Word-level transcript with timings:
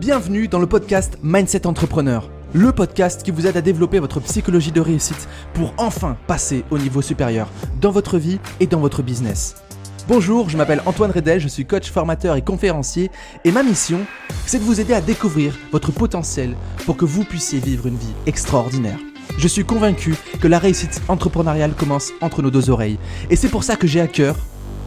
Bienvenue 0.00 0.46
dans 0.46 0.60
le 0.60 0.68
podcast 0.68 1.18
Mindset 1.24 1.66
Entrepreneur, 1.66 2.30
le 2.52 2.70
podcast 2.70 3.24
qui 3.24 3.32
vous 3.32 3.48
aide 3.48 3.56
à 3.56 3.60
développer 3.60 3.98
votre 3.98 4.20
psychologie 4.20 4.70
de 4.70 4.80
réussite 4.80 5.28
pour 5.54 5.74
enfin 5.76 6.16
passer 6.28 6.64
au 6.70 6.78
niveau 6.78 7.02
supérieur 7.02 7.48
dans 7.80 7.90
votre 7.90 8.16
vie 8.16 8.38
et 8.60 8.68
dans 8.68 8.78
votre 8.78 9.02
business. 9.02 9.56
Bonjour, 10.06 10.50
je 10.50 10.56
m'appelle 10.56 10.82
Antoine 10.86 11.10
Redel, 11.10 11.40
je 11.40 11.48
suis 11.48 11.66
coach, 11.66 11.90
formateur 11.90 12.36
et 12.36 12.42
conférencier 12.42 13.10
et 13.44 13.50
ma 13.50 13.64
mission, 13.64 13.98
c'est 14.46 14.60
de 14.60 14.64
vous 14.64 14.80
aider 14.80 14.94
à 14.94 15.00
découvrir 15.00 15.58
votre 15.72 15.90
potentiel 15.90 16.54
pour 16.86 16.96
que 16.96 17.04
vous 17.04 17.24
puissiez 17.24 17.58
vivre 17.58 17.88
une 17.88 17.96
vie 17.96 18.14
extraordinaire. 18.26 19.00
Je 19.36 19.48
suis 19.48 19.64
convaincu 19.64 20.14
que 20.40 20.46
la 20.46 20.60
réussite 20.60 21.02
entrepreneuriale 21.08 21.74
commence 21.74 22.12
entre 22.20 22.40
nos 22.40 22.52
deux 22.52 22.70
oreilles 22.70 23.00
et 23.30 23.36
c'est 23.36 23.48
pour 23.48 23.64
ça 23.64 23.74
que 23.74 23.88
j'ai 23.88 24.00
à 24.00 24.06
cœur 24.06 24.36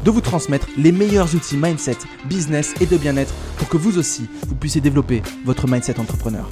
de 0.04 0.12
vous 0.12 0.22
transmettre 0.22 0.68
les 0.78 0.92
meilleurs 0.92 1.36
outils 1.36 1.58
mindset, 1.58 1.98
business 2.26 2.74
et 2.82 2.86
de 2.86 2.98
bien-être 2.98 3.34
pour 3.58 3.70
que 3.70 3.78
vous 3.78 3.98
aussi, 3.98 4.28
vous 4.48 4.56
puissiez 4.56 4.82
développer 4.82 5.22
votre 5.46 5.68
mindset 5.68 6.00
entrepreneur. 6.00 6.50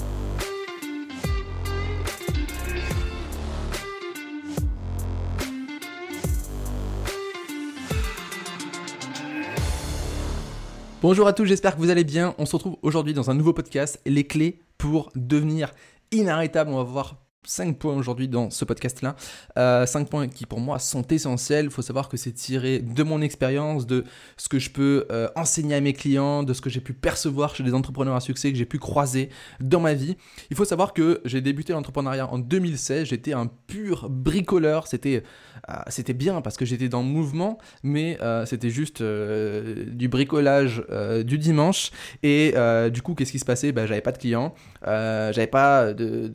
Bonjour 11.02 11.28
à 11.28 11.34
tous, 11.34 11.46
j'espère 11.46 11.76
que 11.76 11.82
vous 11.82 11.90
allez 11.90 12.04
bien. 12.04 12.36
On 12.38 12.46
se 12.46 12.56
retrouve 12.58 12.76
aujourd'hui 12.82 13.14
dans 13.14 13.30
un 13.32 13.34
nouveau 13.34 13.54
podcast, 13.54 14.02
les 14.06 14.26
clés 14.26 14.60
pour 14.78 15.12
devenir 15.16 15.72
inarrêtable. 16.12 16.72
On 16.72 16.78
va 16.78 16.84
voir 16.84 17.29
5 17.46 17.78
points 17.78 17.96
aujourd'hui 17.96 18.28
dans 18.28 18.50
ce 18.50 18.66
podcast-là. 18.66 19.16
5 19.56 19.58
euh, 19.58 20.06
points 20.06 20.28
qui 20.28 20.46
pour 20.46 20.60
moi 20.60 20.78
sont 20.78 21.04
essentiels. 21.08 21.66
Il 21.66 21.72
faut 21.72 21.82
savoir 21.82 22.10
que 22.10 22.18
c'est 22.18 22.34
tiré 22.34 22.80
de 22.80 23.04
mon 23.04 23.22
expérience, 23.22 23.88
de 23.88 24.04
ce 24.38 24.50
que 24.50 24.60
je 24.60 24.70
peux 24.70 25.06
euh, 25.12 25.30
enseigner 25.36 25.76
à 25.76 25.82
mes 25.82 25.94
clients, 25.94 26.44
de 26.44 26.54
ce 26.54 26.62
que 26.62 26.70
j'ai 26.70 26.82
pu 26.82 26.94
percevoir 26.94 27.56
chez 27.56 27.64
des 27.64 27.74
entrepreneurs 27.74 28.16
à 28.16 28.20
succès 28.20 28.52
que 28.52 28.58
j'ai 28.58 28.66
pu 28.66 28.78
croiser 28.78 29.30
dans 29.62 29.80
ma 29.80 29.94
vie. 29.94 30.18
Il 30.50 30.58
faut 30.58 30.66
savoir 30.66 30.94
que 30.94 31.22
j'ai 31.24 31.40
débuté 31.40 31.72
l'entrepreneuriat 31.74 32.28
en 32.28 32.40
2016. 32.40 33.08
J'étais 33.08 33.34
un 33.34 33.48
pur 33.68 34.10
bricoleur. 34.10 34.88
C'était 34.88 35.24
euh, 35.70 35.74
c'était 35.88 36.14
bien 36.14 36.42
parce 36.42 36.58
que 36.58 36.66
j'étais 36.66 36.90
dans 36.90 37.02
le 37.02 37.08
mouvement, 37.08 37.58
mais 37.84 38.18
c'était 38.46 38.70
juste 38.70 39.02
du 39.02 40.08
bricolage 40.08 40.84
du 41.26 41.38
dimanche. 41.38 41.92
Et 42.24 42.54
du 42.92 43.02
coup, 43.02 43.16
qu'est-ce 43.16 43.32
qui 43.32 43.40
se 43.40 43.46
passait? 43.46 43.72
Ben, 43.72 43.86
J'avais 43.86 44.02
pas 44.02 44.12
de 44.12 44.18
clients, 44.18 44.54
j'avais 44.84 45.48
pas 45.48 45.94
de 45.94 46.28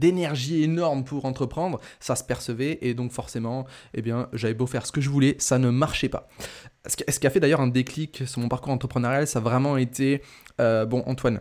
d'énergie 0.00 0.62
énorme 0.62 1.04
pour 1.04 1.24
entreprendre, 1.24 1.78
ça 2.00 2.16
se 2.16 2.24
percevait 2.24 2.78
et 2.82 2.94
donc 2.94 3.12
forcément, 3.12 3.66
eh 3.94 4.02
bien, 4.02 4.28
j'avais 4.32 4.54
beau 4.54 4.66
faire 4.66 4.86
ce 4.86 4.92
que 4.92 5.00
je 5.00 5.10
voulais, 5.10 5.36
ça 5.38 5.58
ne 5.58 5.70
marchait 5.70 6.08
pas. 6.08 6.28
Ce 6.86 6.96
qui 6.96 7.26
a 7.26 7.30
fait 7.30 7.40
d'ailleurs 7.40 7.60
un 7.60 7.68
déclic 7.68 8.22
sur 8.26 8.40
mon 8.40 8.48
parcours 8.48 8.72
entrepreneurial, 8.72 9.26
ça 9.26 9.38
a 9.38 9.42
vraiment 9.42 9.76
été, 9.76 10.22
euh, 10.60 10.86
bon 10.86 11.02
Antoine, 11.06 11.40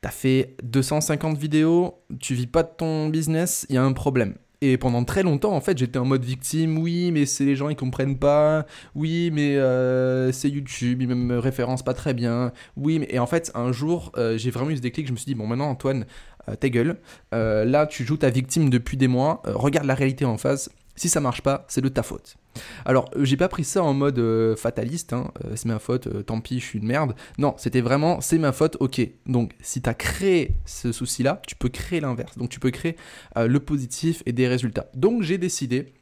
t'as 0.00 0.10
fait 0.10 0.56
250 0.64 1.38
vidéos, 1.38 2.02
tu 2.20 2.34
vis 2.34 2.46
pas 2.46 2.64
de 2.64 2.70
ton 2.76 3.08
business, 3.08 3.66
il 3.68 3.76
y 3.76 3.78
a 3.78 3.84
un 3.84 3.92
problème. 3.92 4.34
Et 4.62 4.76
pendant 4.76 5.04
très 5.04 5.22
longtemps, 5.22 5.52
en 5.52 5.60
fait, 5.62 5.78
j'étais 5.78 5.98
en 5.98 6.04
mode 6.04 6.22
victime. 6.22 6.76
Oui, 6.76 7.12
mais 7.12 7.24
c'est 7.24 7.44
les 7.44 7.56
gens, 7.56 7.70
ils 7.70 7.76
comprennent 7.76 8.18
pas. 8.18 8.66
Oui, 8.94 9.30
mais 9.32 9.56
euh, 9.56 10.32
c'est 10.32 10.50
YouTube, 10.50 11.00
ils 11.00 11.08
me 11.08 11.38
référencent 11.38 11.82
pas 11.82 11.94
très 11.94 12.12
bien. 12.12 12.52
Oui, 12.76 12.98
mais 12.98 13.08
et 13.08 13.18
en 13.18 13.26
fait, 13.26 13.50
un 13.54 13.72
jour, 13.72 14.12
euh, 14.18 14.36
j'ai 14.36 14.50
vraiment 14.50 14.70
eu 14.70 14.76
ce 14.76 14.82
déclic. 14.82 15.06
Je 15.06 15.12
me 15.12 15.16
suis 15.16 15.24
dit, 15.24 15.34
bon, 15.34 15.46
maintenant, 15.46 15.70
Antoine, 15.70 16.04
euh, 16.48 16.56
ta 16.56 16.68
gueule. 16.68 16.96
Euh, 17.34 17.64
là, 17.64 17.86
tu 17.86 18.04
joues 18.04 18.16
ta 18.16 18.30
victime 18.30 18.70
depuis 18.70 18.96
des 18.96 19.08
mois. 19.08 19.42
Euh, 19.46 19.52
regarde 19.54 19.86
la 19.86 19.94
réalité 19.94 20.24
en 20.24 20.38
face. 20.38 20.70
Si 20.96 21.08
ça 21.08 21.20
marche 21.20 21.42
pas, 21.42 21.64
c'est 21.68 21.80
de 21.80 21.88
ta 21.88 22.02
faute. 22.02 22.36
Alors, 22.84 23.10
j'ai 23.16 23.36
pas 23.36 23.48
pris 23.48 23.64
ça 23.64 23.82
en 23.82 23.94
mode 23.94 24.20
fataliste, 24.56 25.14
hein. 25.14 25.30
c'est 25.54 25.66
ma 25.66 25.78
faute, 25.78 26.26
tant 26.26 26.40
pis, 26.40 26.60
je 26.60 26.64
suis 26.64 26.78
une 26.78 26.86
merde. 26.86 27.14
Non, 27.38 27.54
c'était 27.56 27.80
vraiment, 27.80 28.20
c'est 28.20 28.38
ma 28.38 28.52
faute, 28.52 28.76
ok. 28.80 29.00
Donc, 29.24 29.54
si 29.62 29.80
tu 29.80 29.88
as 29.88 29.94
créé 29.94 30.56
ce 30.66 30.92
souci-là, 30.92 31.40
tu 31.46 31.54
peux 31.54 31.70
créer 31.70 32.00
l'inverse. 32.00 32.36
Donc, 32.36 32.50
tu 32.50 32.60
peux 32.60 32.70
créer 32.70 32.96
le 33.36 33.58
positif 33.60 34.22
et 34.26 34.32
des 34.32 34.46
résultats. 34.46 34.90
Donc, 34.94 35.22
j'ai 35.22 35.38
décidé 35.38 35.94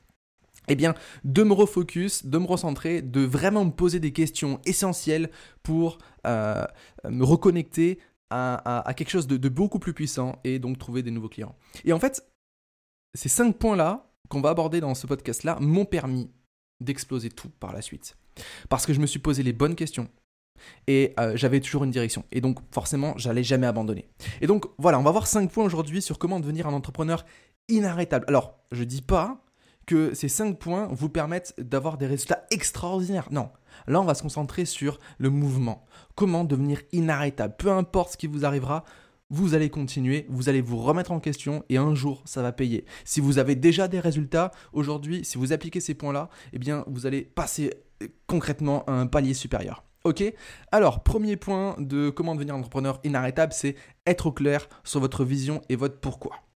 eh 0.68 0.74
bien, 0.74 0.94
de 1.22 1.44
me 1.44 1.52
refocus, 1.52 2.26
de 2.26 2.38
me 2.38 2.46
recentrer, 2.46 3.00
de 3.00 3.20
vraiment 3.20 3.66
me 3.66 3.70
poser 3.70 4.00
des 4.00 4.12
questions 4.12 4.58
essentielles 4.64 5.30
pour 5.62 5.98
me 6.24 7.24
reconnecter 7.24 8.00
à, 8.30 8.94
quelque 8.96 9.10
chose 9.10 9.26
de, 9.26 9.48
beaucoup 9.48 9.78
plus 9.78 9.94
puissant 9.94 10.38
et 10.44 10.58
donc 10.58 10.78
trouver 10.78 11.02
des 11.02 11.10
nouveaux 11.10 11.28
clients. 11.28 11.56
Et 11.84 11.92
en 11.92 11.98
fait, 11.98 12.26
ces 13.14 13.28
cinq 13.28 13.56
points-là 13.58 14.10
qu'on 14.28 14.40
va 14.40 14.50
aborder 14.50 14.80
dans 14.80 14.94
ce 14.94 15.06
podcast-là 15.06 15.58
m'ont 15.60 15.86
permis 15.86 16.30
d'exploser 16.80 17.30
tout 17.30 17.48
par 17.48 17.72
la 17.72 17.82
suite. 17.82 18.16
Parce 18.68 18.86
que 18.86 18.92
je 18.92 19.00
me 19.00 19.06
suis 19.06 19.18
posé 19.18 19.42
les 19.42 19.52
bonnes 19.52 19.74
questions 19.74 20.08
et 20.86 21.14
euh, 21.18 21.36
j'avais 21.36 21.60
toujours 21.60 21.84
une 21.84 21.90
direction. 21.90 22.24
Et 22.32 22.40
donc 22.40 22.58
forcément, 22.72 23.14
j'allais 23.16 23.42
jamais 23.42 23.66
abandonner. 23.66 24.08
Et 24.40 24.46
donc 24.46 24.66
voilà, 24.78 24.98
on 24.98 25.02
va 25.02 25.10
voir 25.10 25.26
cinq 25.26 25.50
points 25.50 25.64
aujourd'hui 25.64 26.02
sur 26.02 26.18
comment 26.18 26.40
devenir 26.40 26.66
un 26.66 26.72
entrepreneur 26.72 27.24
inarrêtable. 27.68 28.24
Alors, 28.28 28.58
je 28.72 28.84
dis 28.84 29.02
pas 29.02 29.44
que 29.88 30.12
ces 30.12 30.28
cinq 30.28 30.59
points 30.59 30.87
vous 30.93 31.09
permettent 31.09 31.54
d'avoir 31.59 31.97
des 31.97 32.06
résultats 32.06 32.44
extraordinaires. 32.50 33.28
Non, 33.31 33.49
là 33.87 34.00
on 34.03 34.04
va 34.04 34.15
se 34.15 34.22
concentrer 34.22 34.66
sur 34.66 35.00
le 35.16 35.31
mouvement. 35.31 35.87
Comment 36.15 36.44
devenir 36.44 36.82
inarrêtable. 36.93 37.54
Peu 37.59 37.71
importe 37.72 38.12
ce 38.12 38.16
qui 38.19 38.26
vous 38.26 38.44
arrivera, 38.44 38.84
vous 39.31 39.54
allez 39.54 39.71
continuer, 39.71 40.26
vous 40.28 40.50
allez 40.50 40.60
vous 40.60 40.76
remettre 40.76 41.10
en 41.10 41.21
question 41.21 41.65
et 41.71 41.78
un 41.78 41.94
jour 41.94 42.22
ça 42.26 42.43
va 42.43 42.53
payer. 42.53 42.84
Si 43.06 43.21
vous 43.21 43.38
avez 43.38 43.56
déjà 43.56 43.88
des 43.88 43.99
résultats 43.99 44.50
aujourd'hui, 44.75 45.25
si 45.25 45.38
vous 45.38 45.54
appliquez 45.54 45.81
ces 45.81 45.94
points-là, 45.94 46.28
eh 46.53 46.59
bien 46.59 46.84
vous 46.87 47.06
allez 47.06 47.22
passer 47.22 47.72
euh, 48.03 48.09
concrètement 48.26 48.84
à 48.84 48.93
un 48.93 49.06
palier 49.06 49.32
supérieur. 49.32 49.84
Ok? 50.05 50.22
Alors, 50.70 51.03
premier 51.03 51.37
point 51.37 51.76
de 51.78 52.10
comment 52.10 52.34
devenir 52.34 52.55
entrepreneur 52.55 53.00
inarrêtable, 53.05 53.55
c'est 53.55 53.75
être 54.06 54.26
au 54.26 54.32
clair 54.32 54.69
sur 54.84 55.00
votre 55.00 55.25
vision 55.25 55.62
et 55.70 55.76
votre 55.76 55.99
pourquoi. 55.99 56.47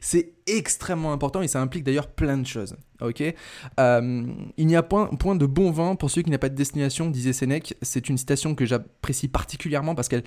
C'est 0.00 0.34
extrêmement 0.46 1.12
important 1.12 1.42
et 1.42 1.48
ça 1.48 1.60
implique 1.60 1.84
d'ailleurs 1.84 2.08
plein 2.08 2.38
de 2.38 2.46
choses. 2.46 2.76
Euh, 3.02 4.26
Il 4.56 4.66
n'y 4.66 4.76
a 4.76 4.82
point, 4.82 5.36
de 5.36 5.46
bon 5.46 5.70
vin 5.70 5.96
pour 5.96 6.10
celui 6.10 6.24
qui 6.24 6.30
n'a 6.30 6.38
pas 6.38 6.48
de 6.48 6.54
destination, 6.54 7.10
disait 7.10 7.32
Sénèque. 7.32 7.76
C'est 7.82 8.08
une 8.08 8.18
citation 8.18 8.54
que 8.54 8.64
j'apprécie 8.64 9.28
particulièrement 9.28 9.94
parce 9.94 10.08
qu'elle 10.08 10.24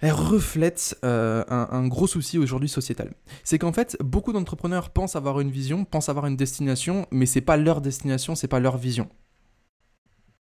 elle 0.00 0.12
reflète 0.12 0.98
euh, 1.04 1.44
un, 1.48 1.68
un, 1.70 1.86
gros 1.86 2.08
souci 2.08 2.36
aujourd'hui 2.36 2.68
sociétal. 2.68 3.14
C'est 3.44 3.58
qu'en 3.58 3.72
fait, 3.72 3.96
beaucoup 4.00 4.32
d'entrepreneurs 4.32 4.90
pensent 4.90 5.14
avoir 5.14 5.38
une 5.38 5.52
vision, 5.52 5.84
pensent 5.84 6.08
avoir 6.08 6.26
une 6.26 6.36
destination, 6.36 7.06
mais 7.12 7.24
c'est 7.24 7.40
pas 7.40 7.56
leur 7.56 7.80
destination, 7.80 8.34
c'est 8.34 8.48
pas 8.48 8.58
leur 8.58 8.78
vision. 8.78 9.08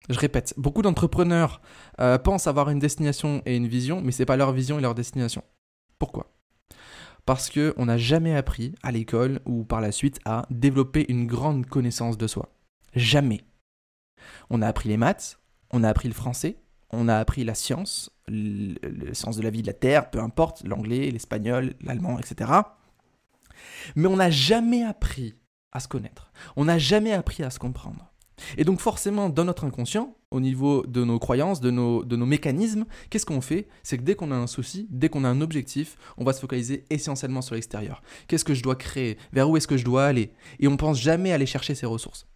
Je 0.10 0.18
répète, 0.18 0.56
beaucoup 0.58 0.82
d'entrepreneurs 0.82 1.62
euh, 2.00 2.18
pensent 2.18 2.48
avoir 2.48 2.70
une 2.70 2.80
destination 2.80 3.44
et 3.46 3.56
une 3.56 3.68
vision, 3.68 4.02
mais 4.02 4.12
c'est 4.12 4.26
pas 4.26 4.36
leur 4.36 4.52
vision 4.52 4.80
et 4.80 4.82
leur 4.82 4.96
destination. 4.96 5.44
Pourquoi? 6.00 6.31
Parce 7.26 7.50
qu'on 7.50 7.86
n'a 7.86 7.98
jamais 7.98 8.36
appris 8.36 8.74
à 8.84 8.92
l'école 8.92 9.40
ou 9.46 9.64
par 9.64 9.82
la 9.82 9.92
suite 9.92 10.20
à 10.26 10.46
développer 10.50 11.06
une 11.10 11.28
grande 11.28 11.66
connaissance 11.66 12.18
de 12.18 12.28
soi. 12.28 12.50
Jamais. 12.96 13.42
On 14.50 14.62
a 14.62 14.68
appris 14.68 14.90
les 14.90 14.98
maths, 14.98 15.40
on 15.72 15.84
a 15.84 15.90
appris 15.90 16.08
le 16.08 16.14
français, 16.14 16.58
on 16.90 17.08
a 17.08 17.18
appris 17.18 17.44
la 17.44 17.56
science, 17.56 18.12
le, 18.28 19.14
sens 19.14 19.38
de 19.38 19.42
la 19.42 19.50
vie 19.50 19.62
de 19.62 19.68
la 19.68 19.74
Terre, 19.74 20.10
peu 20.10 20.20
importe, 20.20 20.64
l'anglais, 20.66 21.10
l'espagnol, 21.10 21.74
l'allemand, 21.82 22.20
etc. 22.20 22.52
Mais 23.96 24.08
on 24.08 24.18
n'a 24.18 24.30
jamais 24.30 24.84
appris 24.84 25.36
à 25.72 25.80
se 25.80 25.88
connaître. 25.88 26.32
On 26.56 26.66
n'a 26.66 26.78
jamais 26.78 27.14
appris 27.14 27.44
à 27.44 27.50
se 27.50 27.60
comprendre. 27.60 28.11
Et 28.58 28.64
donc 28.64 28.80
forcément, 28.80 29.30
dans 29.30 29.46
notre 29.46 29.66
inconscient, 29.66 30.16
au 30.32 30.40
niveau 30.40 30.86
de 30.86 31.04
nos 31.04 31.20
croyances, 31.20 31.60
de 31.60 31.72
nos, 31.72 32.26
mécanismes, 32.26 32.86
qu'est-ce 33.10 33.26
qu'on 33.26 33.42
fait? 33.42 33.68
C'est 33.84 33.98
que 33.98 34.04
dès 34.04 34.16
qu'on 34.16 34.32
a 34.32 34.36
un 34.36 34.48
souci, 34.48 34.88
dès 34.90 35.10
qu'on 35.10 35.24
a 35.24 35.28
un 35.28 35.42
objectif, 35.42 35.98
on 36.18 36.24
va 36.24 36.34
se 36.34 36.40
focaliser 36.40 36.86
essentiellement 36.90 37.42
sur 37.42 37.56
l'extérieur. 37.56 38.02
Qu'est-ce 38.28 38.46
que 38.46 38.54
je 38.54 38.64
dois 38.64 38.76
créer? 38.76 39.18
Vers 39.34 39.50
où 39.50 39.58
est-ce 39.58 39.68
que 39.68 39.78
je 39.78 39.86
dois 39.86 40.06
aller? 40.06 40.32
Et 40.60 40.68
on 40.68 40.78
pense 40.78 41.00
jamais 41.00 41.32
aller 41.32 41.46
chercher 41.46 41.76
ces 41.76 41.86
ressources. 41.86 42.28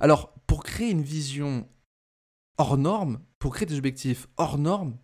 Alors, 0.00 0.34
pour 0.46 0.64
créer 0.64 0.90
une 0.90 1.02
vision 1.02 1.68
hors 2.58 2.78
norme, 2.78 3.20
pour 3.38 3.54
créer 3.54 3.66
des 3.66 3.78
objectifs 3.78 4.28
hors 4.36 4.58
norme, 4.58 4.96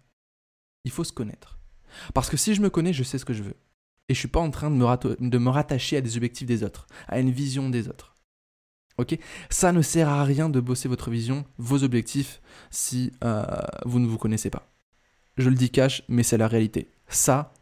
il 0.84 0.90
faut 0.90 1.04
se 1.04 1.12
connaître. 1.12 1.58
Parce 2.14 2.30
que 2.30 2.36
si 2.36 2.54
je 2.54 2.62
me 2.62 2.70
connais, 2.70 2.92
je 2.92 3.02
sais 3.02 3.18
ce 3.18 3.24
que 3.24 3.34
je 3.34 3.42
veux. 3.42 3.56
Et 4.08 4.14
je 4.14 4.18
suis 4.18 4.28
pas 4.28 4.40
en 4.40 4.50
train 4.50 4.70
de 4.70 4.76
me, 4.76 5.28
de 5.28 5.38
me 5.38 5.50
rattacher 5.50 5.96
à 5.96 6.00
des 6.00 6.16
objectifs 6.16 6.46
des 6.46 6.64
autres, 6.64 6.86
à 7.06 7.20
une 7.20 7.30
vision 7.30 7.70
des 7.70 7.88
autres. 7.88 8.09
Ok 8.98 9.18
Ça 9.48 9.72
ne 9.72 9.82
sert 9.82 10.08
à 10.08 10.24
rien 10.24 10.48
de 10.48 10.60
bosser 10.60 10.88
votre 10.88 11.10
vision, 11.10 11.44
vos 11.58 11.82
objectifs, 11.84 12.40
si 12.70 13.12
euh, 13.24 13.44
vous 13.84 13.98
ne 13.98 14.06
vous 14.06 14.18
connaissez 14.18 14.50
pas. 14.50 14.68
Je 15.36 15.48
le 15.48 15.56
dis 15.56 15.70
cash, 15.70 16.02
mais 16.08 16.22
c'est 16.22 16.36
la 16.36 16.48
réalité. 16.48 16.90
Ça 17.08 17.52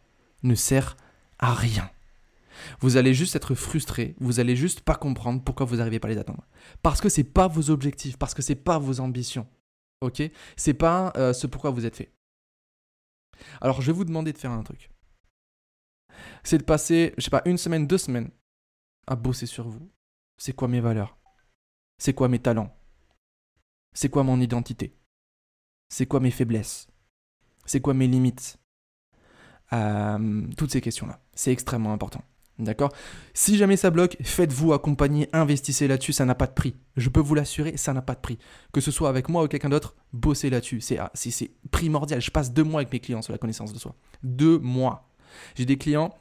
ne 0.43 0.55
sert 0.55 0.97
à 1.39 1.55
rien. 1.55 1.91
Vous 2.81 2.97
allez 2.97 3.15
juste 3.15 3.37
être 3.37 3.55
frustré, 3.55 4.17
vous 4.19 4.41
allez 4.41 4.57
juste 4.57 4.81
pas 4.81 4.97
comprendre 4.97 5.43
pourquoi 5.43 5.65
vous 5.67 5.77
n'arrivez 5.77 6.01
pas 6.01 6.09
à 6.09 6.11
les 6.11 6.19
atteindre. 6.19 6.45
Parce 6.83 7.01
que 7.01 7.09
c'est 7.09 7.25
pas 7.25 7.47
vos 7.47 7.71
objectifs, 7.71 8.17
parce 8.17 8.35
que 8.35 8.43
c'est 8.43 8.57
pas 8.57 8.79
vos 8.79 9.01
ambitions. 9.01 9.47
Ok 10.01 10.23
C'est 10.57 10.75
pas 10.75 11.13
euh, 11.17 11.33
ce 11.33 11.47
pourquoi 11.47 11.71
vous 11.71 11.87
êtes 11.87 11.97
fait. 11.97 12.13
Alors 13.61 13.81
je 13.81 13.87
vais 13.87 13.97
vous 13.97 14.05
demander 14.05 14.33
de 14.33 14.39
faire 14.39 14.51
un 14.51 14.63
truc. 14.63 14.91
C'est 16.43 16.59
de 16.59 16.65
passer, 16.65 17.15
je 17.17 17.25
sais 17.25 17.31
pas, 17.31 17.43
une 17.45 17.59
semaine, 17.59 17.87
deux 17.87 17.99
semaines 17.99 18.31
à 19.07 19.17
bosser 19.17 19.47
sur 19.47 19.69
vous. 19.69 19.89
C'est 20.39 20.53
quoi 20.53 20.69
mes 20.69 20.81
valeurs? 20.81 21.19
C'est 21.99 22.15
quoi 22.15 22.29
mes 22.29 22.39
talents? 22.39 22.75
C'est 23.93 24.09
quoi 24.09 24.23
mon 24.23 24.41
identité? 24.41 24.97
C'est 25.89 26.07
quoi 26.07 26.21
mes 26.21 26.31
faiblesses? 26.31 26.87
C'est 27.67 27.81
quoi 27.81 27.93
mes 27.93 28.07
limites? 28.07 28.59
Euh, 29.73 30.47
toutes 30.57 30.71
ces 30.71 30.81
questions-là. 30.81 31.21
C'est 31.35 31.53
extrêmement 31.53 31.93
important. 31.93 32.23
D'accord? 32.59 32.93
Si 33.35 33.57
jamais 33.57 33.77
ça 33.77 33.91
bloque, 33.91 34.17
faites-vous 34.21 34.73
accompagner, 34.73 35.29
investissez 35.33 35.87
là-dessus, 35.87 36.13
ça 36.13 36.25
n'a 36.25 36.35
pas 36.35 36.47
de 36.47 36.55
prix. 36.55 36.77
Je 36.97 37.09
peux 37.09 37.21
vous 37.21 37.35
l'assurer, 37.35 37.77
ça 37.77 37.93
n'a 37.93 38.03
pas 38.03 38.15
de 38.15 38.21
prix. 38.21 38.39
Que 38.73 38.81
ce 38.81 38.91
soit 38.91 39.09
avec 39.09 39.29
moi 39.29 39.43
ou 39.45 39.49
quelqu'un 39.49 39.69
d'autre, 39.69 39.97
bossez 40.13 40.51
là-dessus. 40.51 40.83
Ah, 40.99 41.11
c'est 41.15 41.51
primordial. 41.71 42.21
Je 42.21 42.31
passe 42.31 42.53
deux 42.53 42.65
mois 42.65 42.81
avec 42.81 42.93
mes 42.93 43.01
clients 43.01 43.23
sur 43.23 43.33
la 43.33 43.39
connaissance 43.39 43.73
de 43.73 43.79
soi. 43.79 43.95
Deux 44.23 44.59
mois. 44.59 45.09
J'ai 45.55 45.67
des 45.67 45.79
clients 45.79 46.17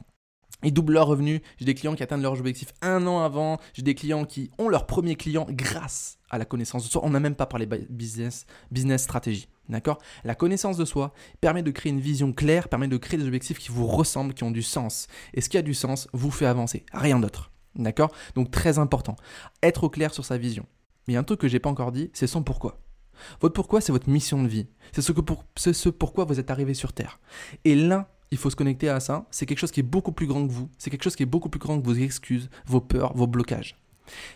ils 0.64 0.72
doublent 0.72 0.94
leurs 0.94 1.06
revenus. 1.06 1.40
J'ai 1.58 1.64
des 1.64 1.74
clients 1.74 1.94
qui 1.94 2.02
atteignent 2.02 2.22
leurs 2.22 2.38
objectifs 2.38 2.72
un 2.82 3.06
an 3.06 3.20
avant. 3.20 3.58
J'ai 3.74 3.82
des 3.82 3.94
clients 3.94 4.24
qui 4.24 4.50
ont 4.58 4.68
leur 4.68 4.86
premier 4.86 5.14
client 5.14 5.46
grâce 5.50 6.18
à 6.30 6.38
la 6.38 6.44
connaissance 6.44 6.84
de 6.84 6.90
soi. 6.90 7.02
On 7.04 7.10
n'a 7.10 7.20
même 7.20 7.36
pas 7.36 7.46
parlé 7.46 7.66
business, 7.66 8.46
business 8.70 9.02
stratégie. 9.02 9.48
D'accord? 9.68 9.98
La 10.24 10.34
connaissance 10.34 10.78
de 10.78 10.84
soi 10.84 11.12
permet 11.40 11.62
de 11.62 11.70
créer 11.70 11.92
une 11.92 12.00
vision 12.00 12.32
claire, 12.32 12.68
permet 12.68 12.88
de 12.88 12.96
créer 12.96 13.18
des 13.18 13.26
objectifs 13.26 13.58
qui 13.58 13.68
vous 13.70 13.86
ressemblent, 13.86 14.32
qui 14.32 14.44
ont 14.44 14.50
du 14.50 14.62
sens. 14.62 15.08
Et 15.34 15.40
ce 15.40 15.48
qui 15.48 15.58
a 15.58 15.62
du 15.62 15.74
sens 15.74 16.08
vous 16.12 16.30
fait 16.30 16.46
avancer. 16.46 16.84
Rien 16.92 17.20
d'autre. 17.20 17.52
D'accord? 17.76 18.10
Donc 18.34 18.50
très 18.50 18.78
important. 18.78 19.16
Être 19.62 19.84
au 19.84 19.90
clair 19.90 20.12
sur 20.12 20.24
sa 20.24 20.38
vision. 20.38 20.66
Mais 21.06 21.16
un 21.16 21.22
truc 21.22 21.40
que 21.40 21.48
j'ai 21.48 21.58
pas 21.58 21.70
encore 21.70 21.92
dit, 21.92 22.10
c'est 22.14 22.26
son 22.26 22.42
pourquoi. 22.42 22.80
Votre 23.40 23.54
pourquoi, 23.54 23.80
c'est 23.80 23.92
votre 23.92 24.08
mission 24.08 24.42
de 24.42 24.48
vie. 24.48 24.66
C'est 24.92 25.02
ce, 25.02 25.12
pour, 25.12 25.44
ce 25.56 25.88
pourquoi 25.88 26.24
vous 26.24 26.40
êtes 26.40 26.50
arrivé 26.50 26.74
sur 26.74 26.92
Terre. 26.92 27.20
Et 27.64 27.74
l'un 27.74 28.06
il 28.30 28.38
faut 28.38 28.50
se 28.50 28.56
connecter 28.56 28.88
à 28.88 29.00
ça. 29.00 29.26
C'est 29.30 29.46
quelque 29.46 29.58
chose 29.58 29.70
qui 29.70 29.80
est 29.80 29.84
beaucoup 29.84 30.12
plus 30.12 30.26
grand 30.26 30.46
que 30.46 30.52
vous. 30.52 30.68
C'est 30.78 30.90
quelque 30.90 31.04
chose 31.04 31.16
qui 31.16 31.22
est 31.22 31.26
beaucoup 31.26 31.48
plus 31.48 31.60
grand 31.60 31.80
que 31.80 31.86
vos 31.86 31.94
excuses, 31.94 32.50
vos 32.66 32.80
peurs, 32.80 33.14
vos 33.16 33.26
blocages. 33.26 33.76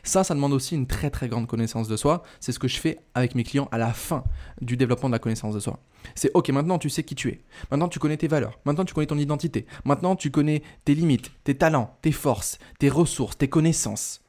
Ça, 0.02 0.22
ça 0.22 0.34
demande 0.34 0.52
aussi 0.52 0.74
une 0.74 0.86
très 0.86 1.08
très 1.10 1.28
grande 1.28 1.46
connaissance 1.46 1.88
de 1.88 1.96
soi. 1.96 2.22
C'est 2.40 2.52
ce 2.52 2.58
que 2.58 2.68
je 2.68 2.78
fais 2.78 2.98
avec 3.14 3.34
mes 3.34 3.42
clients 3.42 3.68
à 3.72 3.78
la 3.78 3.92
fin 3.92 4.24
du 4.60 4.76
développement 4.76 5.08
de 5.08 5.14
la 5.14 5.18
connaissance 5.18 5.54
de 5.54 5.60
soi. 5.60 5.80
C'est 6.14 6.30
ok, 6.34 6.50
maintenant 6.50 6.78
tu 6.78 6.90
sais 6.90 7.04
qui 7.04 7.14
tu 7.14 7.28
es. 7.28 7.40
Maintenant 7.70 7.88
tu 7.88 7.98
connais 7.98 8.16
tes 8.16 8.28
valeurs. 8.28 8.58
Maintenant 8.64 8.84
tu 8.84 8.92
connais 8.92 9.06
ton 9.06 9.18
identité. 9.18 9.66
Maintenant 9.84 10.14
tu 10.14 10.30
connais 10.30 10.62
tes 10.84 10.94
limites, 10.94 11.30
tes 11.44 11.56
talents, 11.56 11.96
tes 12.02 12.12
forces, 12.12 12.58
tes 12.78 12.90
ressources, 12.90 13.38
tes 13.38 13.48
connaissances. 13.48 14.22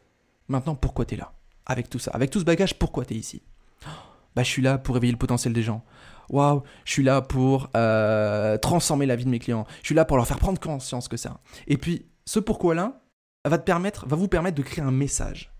Maintenant, 0.48 0.76
pourquoi 0.76 1.06
tu 1.06 1.16
es 1.16 1.18
là? 1.18 1.34
Avec 1.66 1.90
tout 1.90 2.00
ça, 2.00 2.12
avec 2.12 2.30
tout 2.30 2.40
ce 2.40 2.44
bagage, 2.44 2.78
pourquoi 2.78 3.06
tu 3.06 3.14
es 3.14 3.18
ici 3.18 3.42
Bah, 4.36 4.44
je 4.44 4.50
suis 4.50 4.62
là 4.62 4.78
pour 4.78 4.96
réveiller 4.96 5.14
le 5.14 5.18
potentiel 5.18 5.54
des 5.54 5.64
gens 5.64 5.84
waouh, 6.30 6.64
je 6.86 6.92
suis 6.92 7.04
là 7.04 7.22
pour 7.22 7.70
euh, 7.76 8.58
transformer 8.58 9.06
la 9.06 9.16
vie 9.16 9.26
de 9.26 9.30
mes 9.30 9.40
clients. 9.40 9.66
Je 9.82 9.88
suis 9.88 9.96
là 9.96 10.06
pour 10.06 10.18
leur 10.18 10.28
faire 10.28 10.40
prendre 10.40 10.60
conscience 10.60 11.08
que 11.08 11.18
ça. 11.18 11.40
Et 11.68 11.78
puis, 11.78 12.06
ce 12.26 12.40
pourquoi-là 12.40 13.02
va 13.46 13.58
te 13.58 13.64
permettre, 13.64 14.08
va 14.08 14.16
vous 14.16 14.28
permettre 14.28 14.56
de 14.56 14.64
créer 14.64 14.84
un 14.84 14.92
message. 14.92 15.54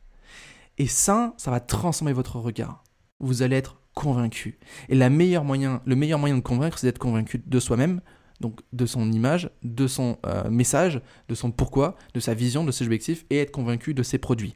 Et 0.78 0.88
ça, 0.88 1.34
ça 1.38 1.52
va 1.52 1.60
transformer 1.60 2.14
votre 2.14 2.38
regard. 2.38 2.84
Vous 3.20 3.42
allez 3.42 3.56
être 3.56 3.82
convaincu. 3.94 4.60
Et 4.90 4.96
la 4.96 5.10
meilleure 5.10 5.44
moyen, 5.44 5.82
le 5.86 5.96
meilleur 5.96 6.20
moyen 6.20 6.36
de 6.36 6.42
convaincre, 6.42 6.80
c'est 6.80 6.88
d'être 6.88 7.00
convaincu 7.00 7.44
de 7.46 7.60
soi-même, 7.60 8.02
donc 8.40 8.60
de 8.74 8.86
son 8.86 9.12
image, 9.12 9.50
de 9.64 9.88
son 9.88 10.18
euh, 10.26 10.50
message, 10.50 11.02
de 11.30 11.36
son 11.36 11.52
pourquoi, 11.52 11.96
de 12.14 12.20
sa 12.20 12.34
vision, 12.34 12.64
de 12.64 12.72
ses 12.72 12.86
objectifs, 12.86 13.26
et 13.30 13.38
être 13.40 13.52
convaincu 13.52 13.94
de 13.94 14.04
ses 14.04 14.18
produits. 14.18 14.56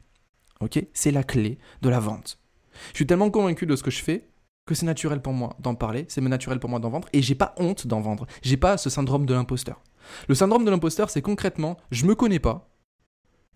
Ok? 0.60 0.84
C'est 0.92 1.12
la 1.12 1.22
clé 1.22 1.58
de 1.82 1.88
la 1.88 2.00
vente. 2.00 2.38
Je 2.92 2.96
suis 2.96 3.06
tellement 3.06 3.30
convaincu 3.30 3.66
de 3.66 3.76
ce 3.76 3.82
que 3.82 3.90
je 3.90 4.02
fais 4.02 4.28
que 4.68 4.74
c'est 4.74 4.86
naturel 4.86 5.22
pour 5.22 5.32
moi 5.32 5.56
d'en 5.60 5.74
parler, 5.74 6.04
c'est 6.08 6.20
naturel 6.20 6.60
pour 6.60 6.68
moi 6.68 6.78
d'en 6.78 6.90
vendre, 6.90 7.08
et 7.14 7.22
j'ai 7.22 7.34
pas 7.34 7.54
honte 7.56 7.86
d'en 7.86 8.00
vendre. 8.00 8.26
J'ai 8.42 8.58
pas 8.58 8.76
ce 8.76 8.90
syndrome 8.90 9.24
de 9.24 9.32
l'imposteur. 9.32 9.82
Le 10.28 10.34
syndrome 10.34 10.64
de 10.64 10.70
l'imposteur, 10.70 11.08
c'est 11.08 11.22
concrètement, 11.22 11.78
je 11.90 12.04
me 12.04 12.14
connais 12.14 12.38
pas. 12.38 12.70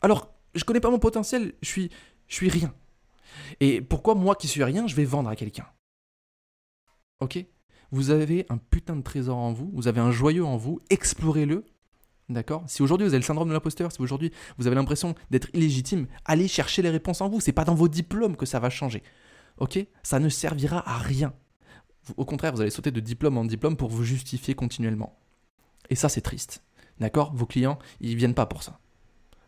Alors, 0.01 0.33
je 0.55 0.65
connais 0.65 0.81
pas 0.81 0.91
mon 0.91 0.99
potentiel, 0.99 1.53
je 1.61 1.69
suis, 1.69 2.49
rien. 2.49 2.75
Et 3.61 3.83
pourquoi 3.83 4.15
moi 4.15 4.35
qui 4.35 4.49
suis 4.49 4.65
rien, 4.65 4.87
je 4.87 4.97
vais 4.97 5.05
vendre 5.05 5.29
à 5.29 5.37
quelqu'un? 5.37 5.67
Ok? 7.21 7.45
Vous 7.91 8.09
avez 8.09 8.47
un 8.49 8.57
putain 8.57 8.97
de 8.97 9.03
trésor 9.03 9.37
en 9.37 9.53
vous, 9.53 9.71
vous 9.75 9.89
avez 9.89 10.01
un 10.01 10.11
joyau 10.11 10.47
en 10.47 10.57
vous, 10.57 10.81
explorez-le. 10.89 11.67
D'accord? 12.31 12.65
Si 12.67 12.81
aujourd'hui 12.81 13.07
vous 13.07 13.13
avez 13.13 13.21
le 13.21 13.27
syndrome 13.27 13.49
de 13.49 13.53
l'imposteur, 13.53 13.93
si 13.93 14.01
aujourd'hui 14.01 14.33
vous 14.57 14.67
avez 14.67 14.77
l'impression 14.77 15.15
d'être 15.31 15.49
illégitime, 15.53 16.07
allez 16.25 16.49
chercher 16.49 16.81
les 16.81 16.89
réponses 16.89 17.21
en 17.21 17.29
vous. 17.29 17.41
C'est 17.41 17.53
pas 17.53 17.65
dans 17.65 17.75
vos 17.75 17.89
diplômes 17.89 18.37
que 18.37 18.47
ça 18.47 18.59
va 18.59 18.71
changer 18.71 19.03
ok 19.63 19.87
Ça 20.03 20.19
ne 20.19 20.29
servira 20.29 20.83
à 20.89 20.99
rien. 20.99 21.33
Au 22.17 22.25
contraire, 22.25 22.53
vous 22.53 22.61
allez 22.61 22.71
sauter 22.71 22.91
de 22.91 22.99
diplôme 22.99 23.39
en 23.39 23.45
diplôme 23.45 23.77
pour 23.77 23.89
vous 23.89 24.03
justifier 24.03 24.55
continuellement. 24.55 25.17
Et 25.89 25.95
ça, 25.95 26.09
c'est 26.09 26.21
triste. 26.21 26.65
D'accord? 26.99 27.33
Vos 27.33 27.47
clients, 27.47 27.79
ils 28.01 28.17
viennent 28.17 28.35
pas 28.35 28.47
pour 28.47 28.65
ça. 28.65 28.81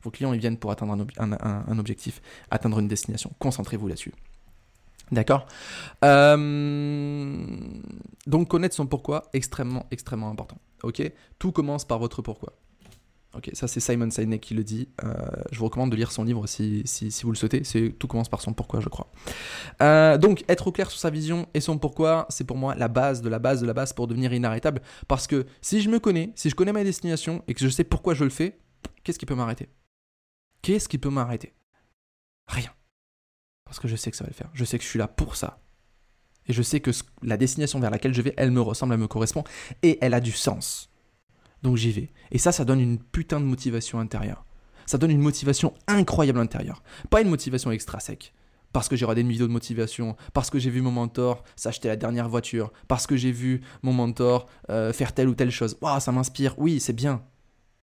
Vos 0.03 0.13
clients, 0.13 0.33
ils 0.33 0.39
viennent 0.39 0.57
pour 0.57 0.71
atteindre 0.71 1.05
un, 1.19 1.79
objectif, 1.79 2.23
atteindre 2.51 2.79
une 2.79 2.87
destination. 2.87 3.33
Concentrez-vous 3.41 3.89
là-dessus. 3.89 4.13
D'accord? 5.11 5.47
Euh, 6.05 7.47
Donc, 8.27 8.49
connaître 8.49 8.77
son 8.77 8.87
pourquoi, 8.87 9.25
extrêmement, 9.33 9.87
extrêmement 9.91 10.31
important. 10.31 10.59
Ok? 10.85 11.03
Tout 11.41 11.51
commence 11.51 11.85
par 11.85 11.99
votre 11.99 12.23
pourquoi. 12.23 12.53
Ok, 13.37 13.51
ça 13.53 13.67
c'est 13.67 13.81
Simon 13.81 14.11
Sinek 14.11 14.41
qui 14.41 14.55
le 14.55 14.63
dit. 14.63 14.89
Euh, 15.03 15.13
je 15.51 15.59
vous 15.59 15.65
recommande 15.65 15.91
de 15.91 15.97
lire 15.97 16.13
son 16.13 16.23
livre 16.23 16.47
si, 16.47 16.83
si, 16.85 17.11
vous 17.25 17.33
le 17.33 17.37
souhaitez. 17.37 17.65
C'est 17.65 17.91
Tout 17.99 18.07
commence 18.07 18.29
par 18.29 18.41
son 18.41 18.53
pourquoi, 18.53 18.81
je 18.81 18.89
crois. 18.89 19.11
Euh, 19.83 20.19
donc, 20.19 20.45
être 20.49 20.69
au 20.69 20.73
clair 20.73 20.89
sur 20.89 21.01
sa 21.01 21.11
vision 21.11 21.49
et 21.53 21.61
son 21.61 21.79
pourquoi, 21.79 22.27
c'est 22.29 22.45
pour 22.45 22.57
moi 22.57 22.77
la 22.77 22.89
base 22.89 23.23
de 23.23 23.29
la 23.29 23.41
base 23.41 23.61
de 23.61 23.67
la 23.67 23.75
base 23.75 23.93
pour 23.93 24.07
devenir 24.07 24.33
inarrêtable. 24.33 24.83
Parce 25.09 25.27
que 25.27 25.47
si 25.63 25.81
je 25.81 25.91
me 25.91 25.99
connais, 25.99 26.33
si 26.37 26.49
je 26.49 26.55
connais 26.55 26.73
ma 26.73 26.85
destination 26.85 27.43
et 27.49 27.55
que 27.55 27.61
je 27.61 27.69
sais 27.69 27.85
pourquoi 27.85 28.15
je 28.15 28.23
le 28.23 28.31
fais, 28.31 28.59
qu'est-ce 29.03 29.19
qui 29.19 29.27
peut 29.27 29.35
m'arrêter? 29.35 29.69
Qu'est-ce 30.63 30.89
qui 30.89 30.99
peut 30.99 31.11
m'arrêter? 31.11 31.55
Rien. 32.47 32.71
Parce 33.65 33.81
que 33.81 33.89
je 33.89 33.97
sais 33.97 34.11
que 34.13 34.17
ça 34.17 34.25
va 34.25 34.29
le 34.29 34.35
faire. 34.35 34.51
Je 34.55 34.65
sais 34.65 34.79
que 34.79 34.85
je 34.85 34.89
suis 34.89 34.99
là 34.99 35.09
pour 35.09 35.35
ça. 35.35 35.59
Et 36.47 36.53
je 36.53 36.63
sais 36.63 36.81
que 36.81 36.91
la 37.23 37.37
destination 37.37 37.81
vers 37.81 37.91
laquelle 37.91 38.15
je 38.15 38.23
vais, 38.23 38.35
elle 38.37 38.51
me 38.51 38.61
ressemble, 38.61 38.95
elle 38.95 39.01
me 39.01 39.09
correspond 39.09 39.45
et 39.83 39.99
elle 40.01 40.15
a 40.15 40.21
du 40.21 40.33
sens. 40.33 40.91
Donc 41.65 41.77
j'y 41.77 41.91
vais. 41.91 42.11
Et 42.31 42.39
ça, 42.39 42.53
ça 42.53 42.65
donne 42.65 42.81
une 42.81 42.99
putain 42.99 43.41
de 43.41 43.47
motivation 43.47 43.99
intérieure. 43.99 44.45
Ça 44.87 44.99
donne 44.99 45.11
une 45.11 45.21
motivation 45.21 45.73
incroyable 45.89 46.39
intérieure. 46.39 46.83
Pas 47.09 47.23
une 47.23 47.31
motivation 47.31 47.73
extra 47.73 48.01
sec. 48.01 48.35
Parce 48.75 48.89
que 48.89 48.97
j'ai 48.97 49.05
regardé 49.07 49.23
une 49.23 49.31
vidéo 49.31 49.47
de 49.47 49.53
motivation, 49.53 50.17
parce 50.35 50.51
que 50.51 50.59
j'ai 50.59 50.69
vu 50.69 50.83
mon 50.83 50.91
mentor 50.91 51.43
s'acheter 51.57 51.89
la 51.89 51.97
dernière 51.97 52.29
voiture, 52.29 52.73
parce 52.87 53.07
que 53.07 53.17
j'ai 53.17 53.33
vu 53.33 53.63
mon 53.83 53.93
mentor 53.93 54.47
euh, 54.69 54.93
faire 54.93 55.15
telle 55.15 55.29
ou 55.29 55.35
telle 55.35 55.51
chose. 55.51 55.79
Waouh, 55.81 56.01
ça 56.01 56.13
m'inspire. 56.13 56.55
Oui, 56.59 56.81
c'est 56.81 56.93
bien. 56.93 57.23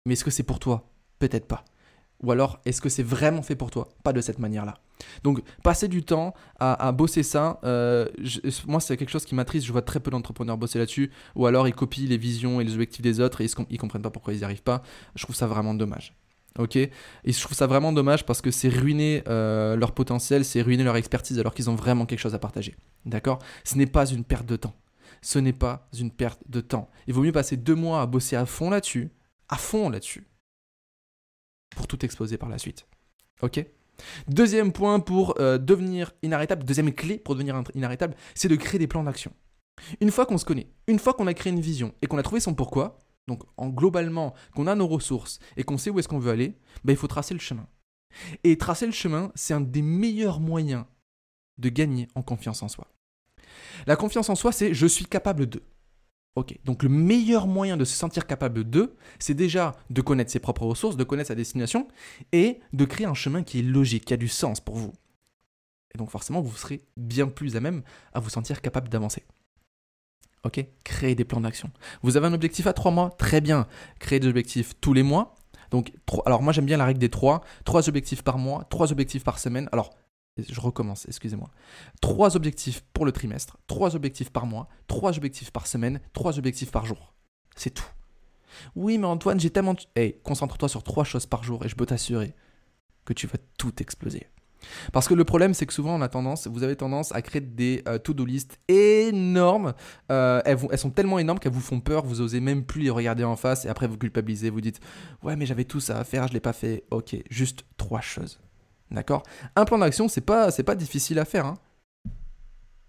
Mais 0.06 0.14
est-ce 0.14 0.24
que 0.24 0.32
c'est 0.32 0.44
pour 0.44 0.60
toi? 0.60 0.90
Peut-être 1.18 1.48
pas. 1.48 1.66
Ou 2.22 2.32
alors, 2.32 2.60
est-ce 2.66 2.82
que 2.82 2.90
c'est 2.90 3.04
vraiment 3.04 3.42
fait 3.42 3.56
pour 3.56 3.72
toi? 3.72 3.90
Pas 4.04 4.14
de 4.14 4.22
cette 4.22 4.38
manière-là. 4.38 4.76
Donc, 5.24 5.42
passer 5.64 5.88
du 5.88 6.04
temps 6.04 6.34
à, 6.60 6.92
bosser 6.92 7.24
ça, 7.24 7.60
euh, 7.64 8.08
moi, 8.68 8.80
c'est 8.80 8.98
quelque 8.98 9.10
chose 9.10 9.26
qui 9.26 9.36
m'attriste. 9.36 9.66
Je 9.66 9.72
vois 9.72 9.82
très 9.82 10.00
peu 10.00 10.12
d'entrepreneurs 10.12 10.58
bosser 10.58 10.80
là-dessus. 10.80 11.12
Ou 11.36 11.46
alors, 11.46 11.68
ils 11.68 11.74
copient 11.74 12.08
les 12.08 12.18
visions 12.18 12.62
et 12.62 12.64
les 12.64 12.74
objectifs 12.74 13.02
des 13.02 13.20
autres 13.20 13.42
et 13.42 13.46
ils, 13.46 13.74
ne 13.74 13.78
comprennent 13.78 14.02
pas 14.02 14.12
pourquoi 14.12 14.34
ils 14.34 14.40
n'y 14.40 14.44
arrivent 14.44 14.64
pas. 14.64 14.84
Je 15.16 15.24
trouve 15.24 15.36
ça 15.36 15.48
vraiment 15.48 15.74
dommage. 15.74 16.16
Ok? 16.60 16.76
Et 16.76 16.92
je 17.26 17.40
trouve 17.40 17.56
ça 17.56 17.68
vraiment 17.68 17.94
dommage 17.94 18.26
parce 18.26 18.42
que 18.42 18.52
c'est 18.52 18.70
ruiner 18.70 19.24
euh, 19.28 19.76
leur 19.76 19.94
potentiel, 19.94 20.44
c'est 20.44 20.62
ruiner 20.62 20.84
leur 20.84 20.98
expertise 20.98 21.40
alors 21.40 21.54
qu'ils 21.54 21.70
ont 21.70 21.76
vraiment 21.76 22.06
quelque 22.06 22.20
chose 22.20 22.36
à 22.36 22.40
partager. 22.40 22.76
D'accord? 23.06 23.40
Ce 23.64 23.76
n'est 23.76 23.86
pas 23.86 24.06
une 24.06 24.24
perte 24.24 24.46
de 24.46 24.58
temps. 24.58 24.76
Ce 25.22 25.40
n'est 25.40 25.54
pas 25.54 25.88
une 25.98 26.12
perte 26.12 26.42
de 26.50 26.62
temps. 26.62 26.90
Il 27.08 27.14
vaut 27.14 27.22
mieux 27.22 27.32
passer 27.32 27.56
deux 27.56 27.76
mois 27.76 28.02
à 28.02 28.06
bosser 28.06 28.36
à 28.36 28.46
fond 28.46 28.70
là-dessus, 28.70 29.12
à 29.50 29.58
fond 29.58 29.90
là-dessus, 29.90 30.28
pour 31.76 31.88
tout 31.88 32.04
exploser 32.04 32.38
par 32.38 32.50
la 32.50 32.58
suite. 32.58 32.86
Ok? 33.42 33.66
Deuxième 34.28 34.72
point 34.72 35.00
pour 35.00 35.36
euh, 35.40 35.58
devenir 35.58 36.12
inarrêtable, 36.22 36.64
deuxième 36.64 36.94
clé 36.94 37.18
pour 37.18 37.36
devenir 37.36 37.62
inarrêtable, 37.76 38.16
c'est 38.36 38.48
de 38.48 38.56
créer 38.56 38.80
des 38.80 38.88
plans 38.88 39.04
d'action. 39.04 39.32
Une 40.00 40.12
fois 40.12 40.26
qu'on 40.26 40.38
se 40.38 40.46
connaît, 40.46 40.68
une 40.88 41.00
fois 41.00 41.14
qu'on 41.14 41.28
a 41.28 41.34
créé 41.34 41.52
une 41.52 41.62
vision 41.62 41.94
et 42.02 42.08
qu'on 42.08 42.18
a 42.18 42.24
trouvé 42.24 42.42
son 42.42 42.54
pourquoi, 42.54 43.00
donc 43.28 43.44
en 43.58 43.70
globalement 43.70 44.34
qu'on 44.56 44.68
a 44.68 44.76
nos 44.76 44.88
ressources 44.88 45.40
et 45.58 45.64
qu'on 45.64 45.78
sait 45.78 45.90
où 45.90 46.00
est-ce 46.00 46.08
qu'on 46.08 46.20
veut 46.20 46.32
aller, 46.32 46.58
ben, 46.84 46.94
il 46.94 46.98
faut 46.98 47.08
tracer 47.08 47.34
le 47.34 47.40
chemin. 47.40 47.68
Et 48.44 48.58
tracer 48.58 48.86
le 48.86 48.92
chemin, 48.92 49.32
c'est 49.36 49.54
un 49.54 49.62
des 49.62 49.82
meilleurs 49.82 50.40
moyens 50.40 50.86
de 51.58 51.70
gagner 51.70 52.08
en 52.16 52.22
confiance 52.22 52.62
en 52.64 52.68
soi. 52.68 52.88
La 53.88 53.96
confiance 53.96 54.30
en 54.30 54.36
soi, 54.36 54.52
c'est 54.52 54.74
je 54.74 54.88
suis 54.88 55.06
capable 55.06 55.48
de. 55.48 55.62
Ok, 56.36 56.58
donc 56.64 56.84
le 56.84 56.90
meilleur 56.90 57.46
moyen 57.46 57.76
de 57.76 57.84
se 57.84 57.94
sentir 57.94 58.26
capable 58.26 58.70
de, 58.70 58.96
c'est 59.20 59.34
déjà 59.34 59.76
de 59.90 60.02
connaître 60.02 60.32
ses 60.32 60.40
propres 60.40 60.66
ressources, 60.66 60.96
de 60.96 61.04
connaître 61.04 61.28
sa 61.28 61.36
destination 61.36 61.90
et 62.32 62.62
de 62.72 62.86
créer 62.86 63.06
un 63.06 63.14
chemin 63.14 63.44
qui 63.44 63.60
est 63.60 63.64
logique, 63.64 64.06
qui 64.06 64.14
a 64.14 64.18
du 64.18 64.30
sens 64.30 64.62
pour 64.62 64.78
vous. 64.78 64.94
Et 65.94 65.98
donc 65.98 66.10
forcément, 66.10 66.40
vous 66.40 66.56
serez 66.56 66.82
bien 66.96 67.28
plus 67.28 67.58
à 67.58 67.60
même 67.60 67.84
à 68.14 68.22
vous 68.22 68.30
sentir 68.30 68.62
capable 68.62 68.88
d'avancer. 68.88 69.26
Ok 70.44 70.66
Créer 70.86 71.16
des 71.16 71.26
plans 71.26 71.42
d'action. 71.42 71.70
Vous 72.02 72.16
avez 72.16 72.28
un 72.28 72.34
objectif 72.34 72.66
à 72.66 72.74
trois 72.74 72.92
mois 72.92 73.12
Très 73.18 73.42
bien. 73.42 73.68
Créez 74.00 74.22
des 74.22 74.28
objectifs 74.28 74.74
tous 74.80 74.94
les 74.94 75.04
mois. 75.04 75.36
Donc, 75.70 75.94
alors 76.26 76.42
moi 76.42 76.54
j'aime 76.54 76.66
bien 76.66 76.78
la 76.78 76.86
règle 76.86 77.00
des 77.00 77.10
trois. 77.10 77.42
Trois 77.66 77.90
objectifs 77.90 78.24
par 78.24 78.38
mois, 78.38 78.66
trois 78.70 78.92
objectifs 78.92 79.24
par 79.24 79.38
semaine. 79.38 79.68
Alors, 79.72 79.92
je 80.50 80.60
recommence, 80.60 81.06
excusez-moi. 81.08 81.50
Trois 82.02 82.36
objectifs 82.36 82.84
pour 82.94 83.06
le 83.06 83.12
trimestre, 83.12 83.58
trois 83.68 83.96
objectifs 83.96 84.30
par 84.30 84.46
mois, 84.46 84.68
trois 84.88 85.18
objectifs 85.18 85.52
par 85.52 85.68
semaine, 85.68 86.00
trois 86.14 86.38
objectifs 86.38 86.72
par 86.72 86.86
jour. 86.86 87.14
C'est 87.56 87.72
tout. 87.72 87.90
Oui, 88.76 88.98
mais 88.98 89.08
Antoine, 89.08 89.40
j'ai 89.40 89.50
tellement. 89.50 89.76
Hey, 89.96 90.20
concentre-toi 90.24 90.70
sur 90.70 90.84
trois 90.84 91.04
choses 91.04 91.26
par 91.26 91.44
jour 91.44 91.66
et 91.66 91.70
je 91.70 91.76
peux 91.76 91.86
t'assurer 91.86 92.36
que 93.06 93.14
tu 93.14 93.28
vas 93.28 93.38
tout 93.58 93.74
exploser. 93.82 94.28
Parce 94.92 95.08
que 95.08 95.14
le 95.14 95.24
problème, 95.24 95.54
c'est 95.54 95.66
que 95.66 95.74
souvent, 95.74 95.96
on 95.96 96.02
a 96.02 96.08
tendance, 96.08 96.48
vous 96.48 96.64
avez 96.64 96.76
tendance 96.76 97.12
à 97.14 97.22
créer 97.22 97.42
des 97.42 97.82
euh, 97.88 97.98
to-do 97.98 98.26
list 98.26 98.60
énormes. 98.68 99.74
Euh, 100.12 100.42
elles, 100.46 100.78
sont 100.78 100.92
tellement 100.92 101.20
énormes 101.20 101.40
qu'elles 101.40 101.52
vous 101.52 101.60
font 101.60 101.80
peur, 101.80 102.06
vous 102.06 102.22
osez 102.22 102.40
même 102.40 102.64
plus 102.64 102.82
les 102.82 102.90
regarder 102.90 103.24
en 103.24 103.36
face 103.36 103.66
et 103.66 103.70
après 103.70 103.88
vous 103.88 103.98
culpabilisez, 103.98 104.50
vous 104.50 104.62
dites 104.62 104.80
Ouais, 105.24 105.36
mais 105.36 105.46
j'avais 105.46 105.66
tout 105.66 105.80
ça 105.80 106.00
à 106.00 106.04
faire, 106.04 106.28
je 106.28 106.34
l'ai 106.34 106.40
pas 106.40 106.54
fait. 106.54 106.84
Ok, 106.92 107.16
juste 107.30 107.66
trois 107.78 108.02
choses. 108.02 108.40
D'accord? 108.92 109.24
Un 109.56 109.66
plan 109.66 109.78
d'action, 109.78 110.08
c'est 110.08 110.22
pas, 110.22 110.52
pas 110.52 110.76
difficile 110.76 111.20
à 111.20 111.26
faire. 111.26 111.46
Hein. 111.46 111.56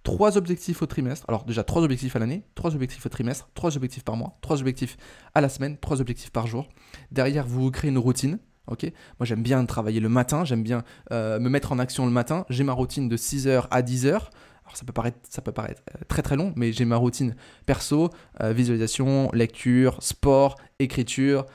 Trois 0.02 0.36
objectifs 0.36 0.82
au 0.82 0.86
trimestre. 0.86 1.24
Alors, 1.28 1.44
déjà, 1.44 1.62
trois 1.62 1.82
objectifs 1.82 2.16
à 2.16 2.18
l'année, 2.18 2.42
trois 2.56 2.74
objectifs 2.74 3.06
au 3.06 3.08
trimestre, 3.08 3.48
trois 3.54 3.76
objectifs 3.76 4.02
par 4.02 4.16
mois, 4.16 4.36
trois 4.40 4.60
objectifs 4.60 4.96
à 5.34 5.40
la 5.40 5.48
semaine, 5.48 5.78
trois 5.78 6.00
objectifs 6.00 6.30
par 6.30 6.48
jour. 6.48 6.68
Derrière, 7.12 7.46
vous 7.46 7.70
créez 7.70 7.90
une 7.90 7.98
routine 7.98 8.38
Moi, 8.66 8.76
j'aime 9.22 9.44
bien 9.44 9.64
travailler 9.64 10.00
le 10.00 10.08
matin, 10.08 10.44
j'aime 10.44 10.64
bien 10.64 10.82
euh, 11.12 11.38
me 11.38 11.48
mettre 11.48 11.70
en 11.70 11.78
action 11.78 12.04
le 12.04 12.10
matin. 12.10 12.44
J'ai 12.50 12.64
ma 12.64 12.72
routine 12.72 13.08
de 13.08 13.16
6h 13.16 13.68
à 13.70 13.82
10h. 13.82 14.10
Alors, 14.10 14.76
ça 14.76 14.84
peut 14.84 14.92
paraître, 14.92 15.18
ça 15.28 15.40
peut 15.40 15.52
paraître 15.52 15.82
euh, 15.94 16.00
très 16.08 16.22
très 16.22 16.34
long, 16.34 16.52
mais 16.56 16.72
j'ai 16.72 16.84
ma 16.84 16.96
routine 16.96 17.36
perso, 17.64 18.10
euh, 18.42 18.52
visualisation, 18.52 19.30
lecture, 19.32 20.02
sport, 20.02 20.56
écriture, 20.80 21.46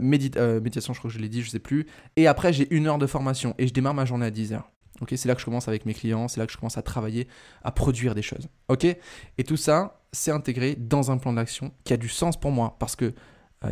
méditation, 0.00 0.92
je 0.94 0.98
crois 0.98 1.10
que 1.10 1.16
je 1.16 1.20
l'ai 1.20 1.28
dit, 1.28 1.42
je 1.42 1.50
sais 1.50 1.58
plus. 1.58 1.86
Et 2.16 2.26
après, 2.26 2.52
j'ai 2.52 2.72
une 2.74 2.86
heure 2.86 2.98
de 2.98 3.06
formation 3.06 3.54
et 3.58 3.66
je 3.66 3.72
démarre 3.72 3.94
ma 3.94 4.04
journée 4.04 4.26
à 4.26 4.30
10h. 4.30 4.62
Ok, 5.00 5.12
c'est 5.16 5.26
là 5.26 5.34
que 5.34 5.40
je 5.40 5.44
commence 5.44 5.66
avec 5.66 5.86
mes 5.86 5.94
clients, 5.94 6.28
c'est 6.28 6.38
là 6.38 6.46
que 6.46 6.52
je 6.52 6.56
commence 6.56 6.78
à 6.78 6.82
travailler, 6.82 7.26
à 7.64 7.72
produire 7.72 8.14
des 8.14 8.22
choses. 8.22 8.48
Ok? 8.68 8.84
Et 8.84 9.44
tout 9.44 9.56
ça, 9.56 10.00
c'est 10.12 10.30
intégré 10.30 10.76
dans 10.76 11.10
un 11.10 11.18
plan 11.18 11.32
d'action 11.32 11.72
qui 11.82 11.92
a 11.92 11.96
du 11.96 12.08
sens 12.08 12.38
pour 12.38 12.52
moi 12.52 12.76
parce 12.78 12.94
que 12.94 13.12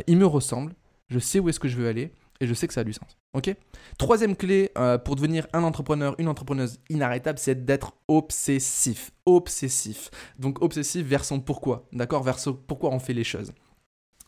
il 0.07 0.17
me 0.17 0.25
ressemble, 0.25 0.73
je 1.07 1.19
sais 1.19 1.39
où 1.39 1.49
est-ce 1.49 1.59
que 1.59 1.67
je 1.67 1.77
veux 1.77 1.87
aller 1.87 2.11
et 2.39 2.47
je 2.47 2.53
sais 2.53 2.67
que 2.67 2.73
ça 2.73 2.81
a 2.81 2.83
du 2.83 2.93
sens. 2.93 3.17
Ok? 3.33 3.55
Troisième 3.97 4.35
clé 4.35 4.71
euh, 4.77 4.97
pour 4.97 5.15
devenir 5.15 5.47
un 5.53 5.63
entrepreneur, 5.63 6.15
une 6.19 6.27
entrepreneuse 6.27 6.79
inarrêtable, 6.89 7.39
c'est 7.39 7.65
d'être 7.65 7.93
obsessif. 8.07 9.11
Obsessif. 9.25 10.11
Donc 10.37 10.61
obsessif 10.61 11.05
vers 11.05 11.25
son 11.25 11.39
pourquoi, 11.39 11.87
d'accord? 11.93 12.23
Vers 12.23 12.39
son 12.39 12.53
pourquoi 12.53 12.91
on 12.91 12.99
fait 12.99 13.13
les 13.13 13.23
choses. 13.23 13.53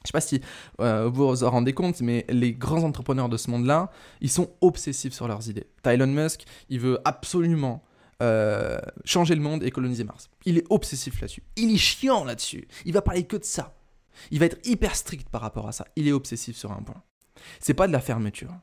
Je 0.06 0.10
sais 0.10 0.14
pas 0.14 0.22
si 0.22 0.42
euh, 0.80 1.10
vous 1.10 1.28
vous 1.28 1.44
en 1.44 1.50
rendez 1.50 1.74
compte, 1.74 2.02
mais 2.02 2.26
les 2.30 2.54
grands 2.54 2.84
entrepreneurs 2.84 3.30
de 3.30 3.38
ce 3.38 3.50
monde-là, 3.50 3.92
ils 4.22 4.30
sont 4.30 4.50
obsessifs 4.62 5.14
sur 5.14 5.28
leurs 5.28 5.50
idées. 5.50 5.68
Elon 5.84 6.08
Musk, 6.08 6.46
il 6.70 6.80
veut 6.80 7.00
absolument 7.06 7.84
euh, 8.22 8.80
changer 9.04 9.36
le 9.36 9.42
monde 9.42 9.64
et 9.64 9.72
coloniser 9.72 10.04
Mars. 10.04 10.30
Il 10.46 10.58
est 10.58 10.66
obsessif 10.70 11.20
là-dessus. 11.20 11.44
Il 11.58 11.74
est 11.74 11.78
chiant 11.78 12.24
là-dessus. 12.24 12.68
Il 12.86 12.94
va 12.94 13.02
parler 13.02 13.24
que 13.24 13.36
de 13.36 13.44
ça. 13.44 13.76
Il 14.32 14.40
va 14.40 14.46
être 14.46 14.58
hyper 14.66 14.96
strict 14.96 15.30
par 15.30 15.42
rapport 15.42 15.68
à 15.68 15.72
ça. 15.72 15.86
Il 15.96 16.08
est 16.08 16.14
obsessif 16.14 16.56
sur 16.56 16.72
un 16.72 16.82
point. 16.82 17.02
C'est 17.60 17.74
pas 17.74 17.88
de 17.88 17.92
la 17.92 18.00
fermeture. 18.00 18.54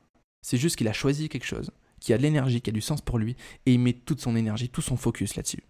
C'est 0.41 0.57
juste 0.57 0.77
qu'il 0.77 0.89
a 0.89 0.93
choisi 0.93 1.29
quelque 1.29 1.45
chose, 1.45 1.71
qui 2.01 2.13
a 2.13 2.19
de 2.19 2.23
l'énergie, 2.23 2.61
qui 2.61 2.71
a 2.71 2.73
du 2.73 2.81
sens 2.81 3.01
pour 3.01 3.19
lui, 3.19 3.37
et 3.67 3.75
il 3.75 3.79
met 3.79 3.93
toute 3.93 4.21
son 4.21 4.35
énergie, 4.35 4.69
tout 4.69 4.83
son 4.83 4.97
focus 4.97 5.37
là-dessus. 5.37 5.63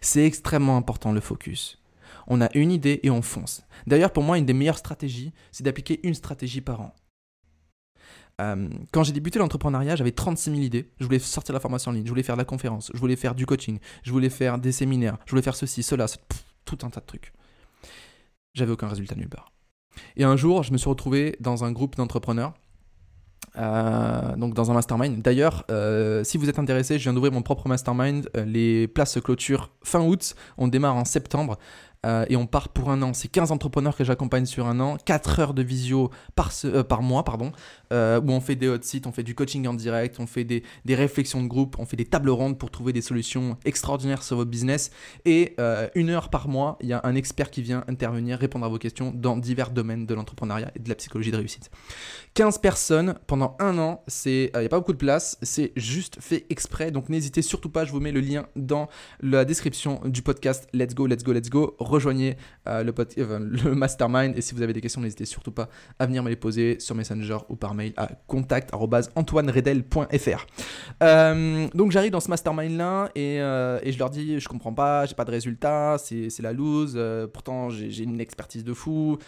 C'est 0.00 0.24
extrêmement 0.24 0.76
important 0.76 1.12
le 1.12 1.20
focus. 1.20 1.78
On 2.28 2.40
a 2.40 2.48
une 2.54 2.70
idée 2.70 3.00
et 3.02 3.10
on 3.10 3.22
fonce. 3.22 3.62
D'ailleurs, 3.86 4.12
pour 4.12 4.22
moi, 4.22 4.38
une 4.38 4.46
des 4.46 4.52
meilleures 4.52 4.78
stratégies, 4.78 5.32
c'est 5.50 5.64
d'appliquer 5.64 6.00
une 6.06 6.14
stratégie 6.14 6.60
par 6.60 6.80
an. 6.80 6.94
Euh, 8.40 8.68
quand 8.92 9.02
j'ai 9.02 9.12
débuté 9.12 9.40
l'entrepreneuriat, 9.40 9.96
j'avais 9.96 10.12
36 10.12 10.50
000 10.50 10.62
idées. 10.62 10.90
Je 11.00 11.04
voulais 11.04 11.18
sortir 11.18 11.52
la 11.52 11.60
formation 11.60 11.90
en 11.90 11.94
ligne, 11.94 12.04
je 12.04 12.10
voulais 12.10 12.22
faire 12.22 12.36
de 12.36 12.40
la 12.40 12.44
conférence, 12.44 12.92
je 12.94 12.98
voulais 13.00 13.16
faire 13.16 13.34
du 13.34 13.46
coaching, 13.46 13.80
je 14.04 14.12
voulais 14.12 14.30
faire 14.30 14.58
des 14.58 14.70
séminaires, 14.70 15.18
je 15.26 15.30
voulais 15.30 15.42
faire 15.42 15.56
ceci, 15.56 15.82
cela, 15.82 16.06
tout 16.64 16.78
un 16.82 16.90
tas 16.90 17.00
de 17.00 17.06
trucs 17.06 17.32
j'avais 18.58 18.72
aucun 18.72 18.88
résultat 18.88 19.14
nulle 19.14 19.28
part. 19.28 19.52
Et 20.16 20.24
un 20.24 20.36
jour, 20.36 20.62
je 20.62 20.72
me 20.72 20.78
suis 20.78 20.88
retrouvé 20.88 21.36
dans 21.40 21.64
un 21.64 21.72
groupe 21.72 21.96
d'entrepreneurs, 21.96 22.52
euh, 23.56 24.36
donc 24.36 24.54
dans 24.54 24.70
un 24.70 24.74
mastermind. 24.74 25.22
D'ailleurs, 25.22 25.64
euh, 25.70 26.22
si 26.22 26.38
vous 26.38 26.48
êtes 26.48 26.58
intéressé, 26.58 26.98
je 26.98 27.04
viens 27.04 27.14
d'ouvrir 27.14 27.32
mon 27.32 27.42
propre 27.42 27.66
mastermind. 27.68 28.28
Les 28.34 28.86
places 28.86 29.12
se 29.12 29.20
clôturent 29.20 29.70
fin 29.82 30.00
août. 30.00 30.34
On 30.58 30.68
démarre 30.68 30.96
en 30.96 31.04
septembre. 31.04 31.58
Euh, 32.06 32.24
et 32.28 32.36
on 32.36 32.46
part 32.46 32.68
pour 32.68 32.90
un 32.90 33.02
an. 33.02 33.12
C'est 33.12 33.28
15 33.28 33.52
entrepreneurs 33.52 33.96
que 33.96 34.04
j'accompagne 34.04 34.46
sur 34.46 34.66
un 34.66 34.80
an, 34.80 34.96
4 35.04 35.40
heures 35.40 35.54
de 35.54 35.62
visio 35.62 36.10
par, 36.34 36.52
euh, 36.64 36.84
mois, 37.00 37.24
pardon, 37.24 37.52
euh, 37.92 38.20
où 38.20 38.30
on 38.30 38.40
fait 38.40 38.56
des 38.56 38.68
hot 38.68 38.78
sites, 38.82 39.06
on 39.06 39.12
fait 39.12 39.22
du 39.22 39.34
coaching 39.34 39.66
en 39.66 39.74
direct, 39.74 40.18
on 40.20 40.26
fait 40.26 40.44
des, 40.44 40.62
des, 40.84 40.94
réflexions 40.94 41.42
de 41.42 41.48
groupe, 41.48 41.76
on 41.78 41.86
fait 41.86 41.96
des 41.96 42.04
tables 42.04 42.30
rondes 42.30 42.58
pour 42.58 42.70
trouver 42.70 42.92
des 42.92 43.02
solutions 43.02 43.56
extraordinaires 43.64 44.22
sur 44.22 44.36
votre 44.36 44.50
business. 44.50 44.90
Et 45.24 45.56
une 45.94 46.10
heure 46.10 46.30
par 46.30 46.48
mois, 46.48 46.78
il 46.80 46.88
y 46.88 46.92
a 46.92 47.00
un 47.04 47.14
expert 47.14 47.50
qui 47.50 47.62
vient 47.62 47.84
intervenir, 47.88 48.38
répondre 48.38 48.64
à 48.64 48.68
vos 48.68 48.78
questions 48.78 49.12
dans 49.14 49.36
divers 49.36 49.70
domaines 49.70 50.06
de 50.06 50.14
l'entrepreneuriat 50.14 50.70
et 50.74 50.78
de 50.78 50.88
la 50.88 50.94
psychologie 50.94 51.30
de 51.30 51.36
réussite. 51.36 51.70
15 52.34 52.58
personnes 52.58 53.14
pendant 53.26 53.56
un 53.58 53.78
an, 53.78 54.04
il 54.26 54.50
n'y 54.54 54.66
a 54.66 54.68
pas 54.68 54.78
beaucoup 54.78 54.92
de 54.92 54.98
place, 54.98 55.38
c'est 55.42 55.72
juste 55.76 56.18
fait 56.20 56.46
exprès, 56.50 56.90
donc 56.90 57.08
n'hésitez 57.08 57.42
surtout 57.42 57.70
pas, 57.70 57.84
je 57.84 57.92
vous 57.92 58.00
mets 58.00 58.12
le 58.12 58.20
lien 58.20 58.46
dans 58.56 58.88
la 59.20 59.44
description 59.44 60.00
du 60.04 60.22
podcast. 60.22 60.68
Let's 60.72 60.94
go, 60.94 61.06
let's 61.06 61.24
go, 61.24 61.32
let's 61.32 61.50
go 61.50 61.76
rejoignez 61.88 62.36
euh, 62.66 62.82
le, 62.82 62.92
euh, 63.18 63.38
le, 63.64 63.74
mastermind. 63.74 64.36
Et 64.36 64.40
si 64.40 64.54
vous 64.54 64.62
avez 64.62 64.72
des 64.72 64.80
questions, 64.80 65.00
n'hésitez 65.00 65.24
surtout 65.24 65.52
pas 65.52 65.68
à 65.98 66.06
venir 66.06 66.22
me 66.22 66.28
les 66.28 66.36
poser 66.36 66.78
sur 66.80 66.94
Messenger 66.94 67.38
ou 67.48 67.56
par 67.56 67.74
mail 67.74 67.92
à 67.96 68.08
contact.antoineredel.fr. 68.26 70.46
Euh, 71.02 71.66
donc 71.74 71.90
j'arrive 71.92 72.12
dans 72.12 72.20
ce 72.20 72.30
mastermind 72.30 72.76
là 72.76 73.10
et, 73.14 73.36
et, 73.36 73.92
je 73.92 73.98
leur 73.98 74.10
dis 74.10 74.38
je 74.40 74.48
comprends 74.48 74.74
pas, 74.74 75.06
j'ai 75.06 75.14
pas 75.14 75.24
de 75.24 75.30
résultats, 75.30 75.96
c'est 75.98 76.28
la 76.40 76.52
loose, 76.52 77.00
pourtant 77.32 77.70
j'ai 77.70 78.02
une 78.02 78.20
expertise 78.20 78.64
de 78.64 78.74
fou. 78.74 79.18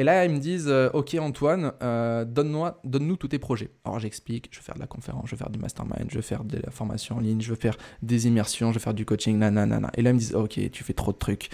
Et 0.00 0.04
là, 0.04 0.24
ils 0.24 0.30
me 0.30 0.38
disent 0.38 0.72
Ok, 0.92 1.16
Antoine, 1.20 1.72
donne-nous 1.80 2.66
donne 2.84 3.16
tous 3.16 3.26
tes 3.28 3.40
projets. 3.40 3.70
Alors, 3.84 3.98
j'explique 3.98 4.48
je 4.52 4.58
vais 4.58 4.64
faire 4.64 4.76
de 4.76 4.80
la 4.80 4.86
conférence, 4.86 5.24
je 5.26 5.32
vais 5.32 5.38
faire 5.38 5.50
du 5.50 5.58
mastermind, 5.58 6.06
je 6.08 6.14
vais 6.16 6.22
faire 6.22 6.44
de 6.44 6.60
la 6.64 6.70
formation 6.70 7.16
en 7.16 7.20
ligne, 7.20 7.40
je 7.40 7.50
vais 7.50 7.60
faire 7.60 7.76
des 8.02 8.28
immersions, 8.28 8.70
je 8.70 8.78
vais 8.78 8.82
faire 8.82 8.94
du 8.94 9.04
coaching, 9.04 9.36
nanana. 9.38 9.90
Et 9.96 10.02
là, 10.02 10.10
ils 10.10 10.14
me 10.14 10.18
disent 10.18 10.36
Ok, 10.36 10.58
tu 10.70 10.84
fais 10.84 10.94
trop 10.94 11.12
de 11.12 11.18
trucs 11.18 11.50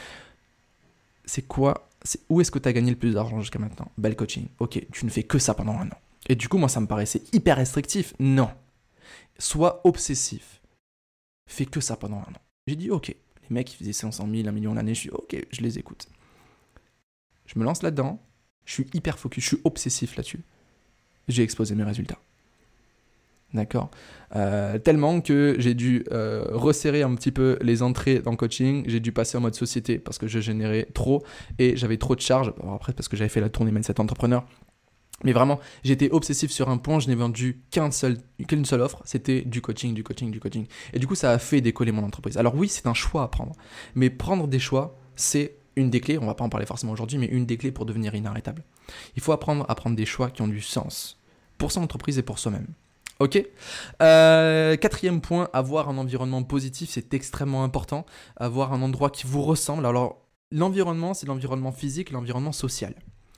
c'est 1.25 1.47
quoi 1.47 1.89
Où 2.29 2.41
est-ce 2.41 2.51
que 2.51 2.59
tu 2.59 2.69
as 2.69 2.73
gagné 2.73 2.91
le 2.91 2.99
plus 2.99 3.15
d'argent 3.15 3.41
jusqu'à 3.41 3.59
maintenant? 3.59 3.91
Belle 3.99 4.17
coaching. 4.17 4.47
Ok, 4.59 4.85
tu 4.93 5.05
ne 5.05 5.11
fais 5.11 5.23
que 5.23 5.39
ça 5.39 5.55
pendant 5.55 5.79
un 5.79 5.89
an. 5.89 5.99
Et 6.29 6.37
du 6.37 6.49
coup, 6.49 6.59
moi, 6.59 6.69
ça 6.69 6.81
me 6.81 6.87
paraissait 6.87 7.23
hyper 7.33 7.57
restrictif. 7.57 8.15
Non. 8.19 8.51
Sois 9.39 9.81
obsessif. 9.85 10.61
Fais 11.47 11.67
que 11.67 11.81
ça 11.81 11.97
pendant 11.97 12.19
un 12.19 12.33
an. 12.33 12.43
J'ai 12.67 12.77
dit, 12.77 12.91
ok. 12.91 13.09
Les 13.09 13.55
mecs, 13.55 13.73
ils 13.75 13.77
faisaient 13.77 13.93
500 13.93 14.29
000, 14.31 14.49
1 14.49 14.53
million 14.53 14.75
l'année. 14.75 14.95
Je 14.95 15.01
suis, 15.01 15.11
ok, 15.11 15.37
je 15.51 15.61
les 15.61 15.79
écoute. 15.79 16.09
Je 17.47 17.59
me 17.59 17.65
lance 17.65 17.83
là-dedans. 17.83 18.23
Je 18.65 18.73
suis 18.73 18.87
hyper 18.95 19.19
focus. 19.19 19.45
Je 19.45 19.49
suis 19.49 19.61
obsessif 19.65 20.17
là-dessus. 20.17 20.43
J'ai 21.29 21.43
exposé 21.43 21.75
mes 21.75 21.85
résultats. 21.85 22.19
D'accord 23.55 23.91
euh, 24.35 24.79
Tellement 24.79 25.21
que 25.21 25.55
j'ai 25.59 25.75
dû 25.75 26.05
euh, 26.11 26.45
resserrer 26.51 27.03
un 27.03 27.15
petit 27.15 27.31
peu 27.31 27.57
les 27.63 27.83
entrées 27.83 28.19
dans 28.19 28.35
coaching. 28.35 28.85
J'ai 28.87 29.01
dû 29.01 29.13
passer 29.13 29.39
en 29.39 29.41
mode 29.41 29.55
société 29.55 29.99
parce 29.99 30.19
que 30.19 30.27
je 30.27 30.41
générais 30.41 30.89
trop 30.93 31.23
et 31.59 31.77
j'avais 31.77 31.97
trop 31.97 32.17
de 32.17 32.21
charges. 32.21 32.53
après, 32.75 32.93
parce 32.93 33.09
que 33.09 33.17
j'avais 33.17 33.29
fait 33.29 33.41
la 33.41 33.49
tournée 33.49 33.71
Mindset 33.71 34.01
Entrepreneur. 34.01 34.45
Mais 35.23 35.33
vraiment, 35.33 35.61
j'étais 35.85 36.11
obsessif 36.11 36.51
sur 36.51 36.69
un 36.69 36.77
point. 36.77 36.99
Je 36.99 37.07
n'ai 37.07 37.15
vendu 37.15 37.63
qu'une 37.71 37.93
seule, 37.93 38.81
offre. 38.81 39.01
C'était 39.05 39.43
du 39.43 39.63
coaching, 39.63 39.95
du 39.95 40.03
coaching, 40.03 40.33
du 40.33 40.41
coaching. 40.41 40.67
Et 40.93 40.99
du 40.99 41.07
coup, 41.07 41.15
ça 41.15 41.31
a 41.31 41.39
fait 41.39 41.61
décoller 41.61 41.93
mon 41.93 42.03
entreprise. 42.03 42.37
Alors 42.37 42.57
oui, 42.57 42.69
c'est 42.69 42.89
un 42.89 42.95
choix 42.95 43.23
à 43.23 43.29
prendre. 43.29 43.53
Mais 43.95 44.11
prendre 44.11 44.49
des 44.49 44.59
choix, 44.59 44.99
c'est 45.15 45.57
une 45.77 45.91
des 45.91 46.01
clés. 46.01 46.19
On 46.19 46.27
va 46.27 46.35
pas 46.35 46.45
en 46.45 46.49
parler 46.49 46.67
forcément 46.67 46.93
aujourd'hui, 46.93 47.19
mais 47.19 47.27
une 47.27 47.47
des 47.47 47.57
clés 47.57 47.71
pour 47.71 47.87
devenir 47.87 48.17
inarrêtable. 48.17 48.65
Il 49.15 49.23
faut 49.23 49.33
apprendre 49.33 49.65
à 49.69 49.75
prendre 49.77 49.95
des 49.95 50.07
choix 50.07 50.31
qui 50.31 50.43
ont 50.43 50.49
du 50.49 50.61
sens 50.61 51.21
pour 51.57 51.71
son 51.71 51.83
entreprise 51.83 52.19
et 52.19 52.23
pour 52.23 52.41
soi-même. 52.41 52.67
Ok. 53.21 53.43
Euh, 54.03 54.77
quatrième 54.77 55.21
point, 55.21 55.49
avoir 55.53 55.89
un 55.89 55.99
environnement 55.99 56.43
positif, 56.43 56.91
c'est 56.91 57.15
extrêmement 57.15 57.65
important. 57.65 58.05
Avoir 58.37 58.73
un 58.73 58.83
endroit 58.83 59.11
qui 59.11 59.27
vous 59.27 59.43
ressemble. 59.43 59.87
Alors, 59.87 60.27
l'environnement, 60.51 61.15
c'est 61.15 61.27
l'environnement 61.27 61.73
physique, 61.73 62.11
l'environnement 62.11 62.53
social. 62.53 62.95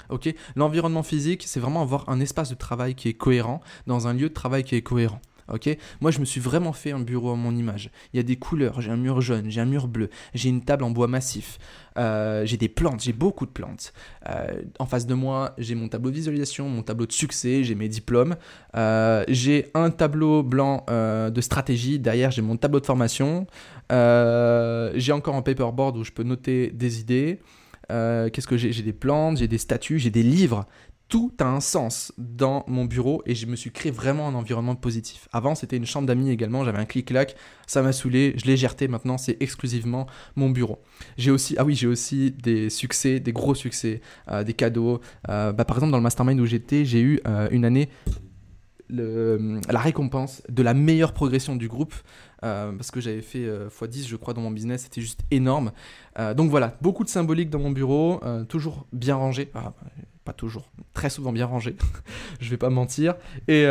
Ok. 0.08 0.32
L'environnement 0.54 1.02
physique, 1.02 1.44
c'est 1.46 1.60
vraiment 1.60 1.82
avoir 1.82 2.08
un 2.08 2.20
espace 2.20 2.48
de 2.48 2.54
travail 2.54 2.94
qui 2.94 3.08
est 3.08 3.14
cohérent, 3.14 3.60
dans 3.86 4.06
un 4.06 4.14
lieu 4.14 4.28
de 4.28 4.34
travail 4.34 4.64
qui 4.64 4.76
est 4.76 4.82
cohérent. 4.82 5.20
Ok? 5.52 5.76
Moi, 6.00 6.10
je 6.10 6.18
me 6.18 6.24
suis 6.24 6.40
vraiment 6.40 6.72
fait 6.72 6.92
un 6.92 7.00
bureau 7.00 7.30
à 7.30 7.36
mon 7.36 7.54
image. 7.54 7.90
Il 8.12 8.16
y 8.16 8.20
a 8.20 8.22
des 8.22 8.36
couleurs, 8.36 8.80
j'ai 8.80 8.90
un 8.90 8.96
mur 8.96 9.20
jaune, 9.20 9.48
j'ai 9.48 9.60
un 9.60 9.66
mur 9.66 9.86
bleu, 9.88 10.10
j'ai 10.34 10.48
une 10.48 10.62
table 10.62 10.84
en 10.84 10.90
bois 10.90 11.06
massif, 11.06 11.58
euh, 11.98 12.44
j'ai 12.44 12.56
des 12.56 12.68
plantes, 12.68 13.02
j'ai 13.02 13.12
beaucoup 13.12 13.46
de 13.46 13.50
plantes. 13.50 13.92
Euh, 14.28 14.62
en 14.78 14.86
face 14.86 15.06
de 15.06 15.14
moi, 15.14 15.54
j'ai 15.58 15.74
mon 15.74 15.88
tableau 15.88 16.10
de 16.10 16.16
visualisation, 16.16 16.68
mon 16.68 16.82
tableau 16.82 17.06
de 17.06 17.12
succès, 17.12 17.62
j'ai 17.62 17.74
mes 17.74 17.88
diplômes. 17.88 18.36
Euh, 18.76 19.24
j'ai 19.28 19.70
un 19.74 19.90
tableau 19.90 20.42
blanc 20.42 20.84
de 20.88 21.40
stratégie, 21.40 21.98
derrière 21.98 22.30
j'ai 22.30 22.42
mon 22.42 22.56
tableau 22.56 22.80
de 22.80 22.86
formation. 22.86 23.46
j'ai 23.90 25.12
encore 25.12 25.36
un 25.36 25.42
paperboard 25.42 25.96
où 25.96 26.04
je 26.04 26.12
peux 26.12 26.24
noter 26.24 26.70
des 26.70 27.00
idées. 27.00 27.40
Qu'est-ce 27.88 28.48
que 28.48 28.56
j'ai? 28.56 28.72
J'ai 28.72 28.82
des 28.82 28.92
plantes, 28.92 29.38
j'ai 29.38 29.48
des 29.48 29.58
statues, 29.58 29.98
j'ai 29.98 30.10
des 30.10 30.22
livres 30.22 30.66
tout 31.08 31.32
a 31.38 31.44
un 31.44 31.60
sens 31.60 32.12
dans 32.18 32.64
mon 32.66 32.84
bureau 32.84 33.22
et 33.26 33.34
je 33.34 33.46
me 33.46 33.54
suis 33.54 33.70
créé 33.70 33.92
vraiment 33.92 34.26
un 34.28 34.34
environnement 34.34 34.74
positif. 34.74 35.28
Avant, 35.32 35.54
c'était 35.54 35.76
une 35.76 35.86
chambre 35.86 36.06
d'amis 36.06 36.30
également, 36.30 36.64
j'avais 36.64 36.78
un 36.78 36.84
clic-clac, 36.84 37.36
ça 37.66 37.82
m'a 37.82 37.92
saoulé, 37.92 38.34
je 38.36 38.44
l'ai 38.46 38.56
gerté, 38.56 38.88
maintenant 38.88 39.16
c'est 39.16 39.36
exclusivement 39.40 40.06
mon 40.34 40.50
bureau. 40.50 40.82
J'ai 41.16 41.30
aussi, 41.30 41.54
ah 41.58 41.64
oui, 41.64 41.74
j'ai 41.74 41.86
aussi 41.86 42.32
des 42.32 42.70
succès, 42.70 43.20
des 43.20 43.32
gros 43.32 43.54
succès, 43.54 44.00
euh, 44.28 44.42
des 44.42 44.54
cadeaux. 44.54 45.00
Euh, 45.28 45.52
bah, 45.52 45.64
par 45.64 45.76
exemple, 45.76 45.92
dans 45.92 45.98
le 45.98 46.02
mastermind 46.02 46.40
où 46.40 46.46
j'étais, 46.46 46.84
j'ai 46.84 47.00
eu 47.00 47.20
euh, 47.26 47.48
une 47.50 47.64
année 47.64 47.88
la 48.88 49.80
récompense 49.80 50.42
de 50.48 50.62
la 50.62 50.72
meilleure 50.72 51.12
progression 51.12 51.56
du 51.56 51.66
groupe. 51.66 51.94
Parce 52.40 52.92
que 52.92 53.00
j'avais 53.00 53.22
fait 53.22 53.44
x10, 53.44 54.06
je 54.06 54.14
crois, 54.14 54.32
dans 54.32 54.40
mon 54.40 54.52
business, 54.52 54.82
c'était 54.82 55.00
juste 55.00 55.22
énorme. 55.32 55.72
donc 56.36 56.50
voilà, 56.50 56.76
beaucoup 56.80 57.02
de 57.02 57.08
symbolique 57.08 57.50
dans 57.50 57.58
mon 57.58 57.72
bureau, 57.72 58.20
toujours 58.48 58.86
bien 58.92 59.16
rangé. 59.16 59.50
Ah, 59.56 59.74
pas 60.26 60.34
toujours, 60.34 60.68
très 60.92 61.08
souvent 61.08 61.32
bien 61.32 61.46
rangé, 61.46 61.76
je 62.40 62.50
vais 62.50 62.58
pas 62.58 62.70
mentir. 62.70 63.14
Et 63.48 63.64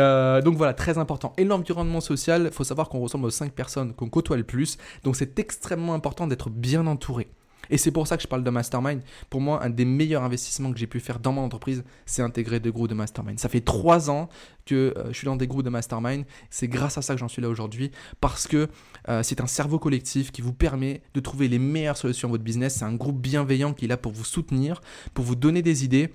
donc 0.44 0.56
voilà, 0.56 0.74
très 0.74 0.98
important. 0.98 1.32
Et 1.36 1.44
l'environnement 1.44 2.00
social, 2.00 2.44
il 2.46 2.52
faut 2.52 2.64
savoir 2.64 2.88
qu'on 2.88 3.00
ressemble 3.00 3.26
aux 3.26 3.30
5 3.30 3.52
personnes 3.52 3.94
qu'on 3.94 4.08
côtoie 4.08 4.36
le 4.36 4.44
plus, 4.44 4.78
donc 5.04 5.16
c'est 5.16 5.38
extrêmement 5.38 5.94
important 5.94 6.26
d'être 6.26 6.50
bien 6.50 6.86
entouré. 6.86 7.28
Et 7.70 7.78
c'est 7.78 7.90
pour 7.90 8.06
ça 8.06 8.16
que 8.16 8.22
je 8.22 8.28
parle 8.28 8.44
de 8.44 8.50
mastermind. 8.50 9.00
Pour 9.30 9.40
moi, 9.40 9.62
un 9.64 9.70
des 9.70 9.84
meilleurs 9.84 10.22
investissements 10.22 10.72
que 10.72 10.78
j'ai 10.78 10.86
pu 10.86 11.00
faire 11.00 11.18
dans 11.18 11.32
mon 11.32 11.42
entreprise, 11.42 11.84
c'est 12.04 12.22
intégrer 12.22 12.60
des 12.60 12.70
groupes 12.70 12.88
de 12.88 12.94
mastermind. 12.94 13.38
Ça 13.38 13.48
fait 13.48 13.60
trois 13.60 14.10
ans 14.10 14.28
que 14.64 14.94
euh, 14.96 15.08
je 15.08 15.18
suis 15.18 15.26
dans 15.26 15.36
des 15.36 15.46
groupes 15.46 15.62
de 15.62 15.70
mastermind. 15.70 16.24
C'est 16.50 16.68
grâce 16.68 16.98
à 16.98 17.02
ça 17.02 17.14
que 17.14 17.20
j'en 17.20 17.28
suis 17.28 17.42
là 17.42 17.48
aujourd'hui. 17.48 17.90
Parce 18.20 18.46
que 18.46 18.68
euh, 19.08 19.22
c'est 19.22 19.40
un 19.40 19.46
cerveau 19.46 19.78
collectif 19.78 20.32
qui 20.32 20.42
vous 20.42 20.52
permet 20.52 21.02
de 21.14 21.20
trouver 21.20 21.48
les 21.48 21.58
meilleures 21.58 21.96
solutions 21.96 22.28
à 22.28 22.30
votre 22.32 22.44
business. 22.44 22.76
C'est 22.76 22.84
un 22.84 22.94
groupe 22.94 23.20
bienveillant 23.20 23.72
qui 23.72 23.86
est 23.86 23.88
là 23.88 23.96
pour 23.96 24.12
vous 24.12 24.24
soutenir, 24.24 24.80
pour 25.14 25.24
vous 25.24 25.36
donner 25.36 25.62
des 25.62 25.84
idées. 25.84 26.12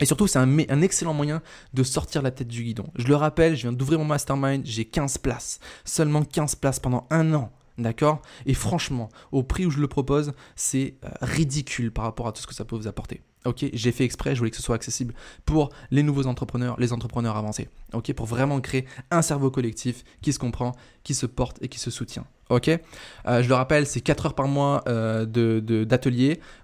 Et 0.00 0.04
surtout, 0.04 0.26
c'est 0.26 0.38
un, 0.38 0.82
excellent 0.82 1.14
moyen 1.14 1.42
de 1.74 1.82
sortir 1.82 2.22
la 2.22 2.30
tête 2.30 2.48
du 2.48 2.62
guidon. 2.62 2.86
Je 2.96 3.06
le 3.06 3.16
rappelle, 3.16 3.56
je 3.56 3.62
viens 3.62 3.72
d'ouvrir 3.72 3.98
mon 3.98 4.04
mastermind, 4.04 4.64
j'ai 4.64 4.84
15 4.84 5.18
places. 5.18 5.58
Seulement 5.84 6.22
15 6.22 6.56
places 6.56 6.80
pendant 6.80 7.06
un 7.10 7.32
an. 7.34 7.50
D'accord? 7.78 8.22
Et 8.46 8.54
franchement, 8.54 9.10
au 9.32 9.42
prix 9.42 9.66
où 9.66 9.70
je 9.70 9.80
le 9.80 9.88
propose, 9.88 10.32
c'est 10.54 10.94
euh, 11.04 11.08
ridicule 11.20 11.92
par 11.92 12.04
rapport 12.04 12.26
à 12.26 12.32
tout 12.32 12.40
ce 12.40 12.46
que 12.46 12.54
ça 12.54 12.64
peut 12.64 12.76
vous 12.76 12.88
apporter. 12.88 13.20
Ok, 13.46 13.64
j'ai 13.72 13.92
fait 13.92 14.04
exprès, 14.04 14.34
je 14.34 14.40
voulais 14.40 14.50
que 14.50 14.56
ce 14.56 14.62
soit 14.62 14.74
accessible 14.74 15.14
pour 15.44 15.70
les 15.90 16.02
nouveaux 16.02 16.26
entrepreneurs, 16.26 16.76
les 16.78 16.92
entrepreneurs 16.92 17.36
avancés. 17.36 17.68
Ok, 17.92 18.12
pour 18.12 18.26
vraiment 18.26 18.60
créer 18.60 18.86
un 19.10 19.22
cerveau 19.22 19.50
collectif 19.50 20.04
qui 20.20 20.32
se 20.32 20.38
comprend, 20.38 20.72
qui 21.04 21.14
se 21.14 21.26
porte 21.26 21.58
et 21.62 21.68
qui 21.68 21.78
se 21.78 21.90
soutient. 21.90 22.26
Ok 22.48 22.68
euh, 22.68 23.42
Je 23.42 23.48
le 23.48 23.54
rappelle, 23.54 23.86
c'est 23.86 24.00
4 24.00 24.26
heures 24.26 24.34
par 24.34 24.46
mois 24.46 24.82
euh, 24.88 25.26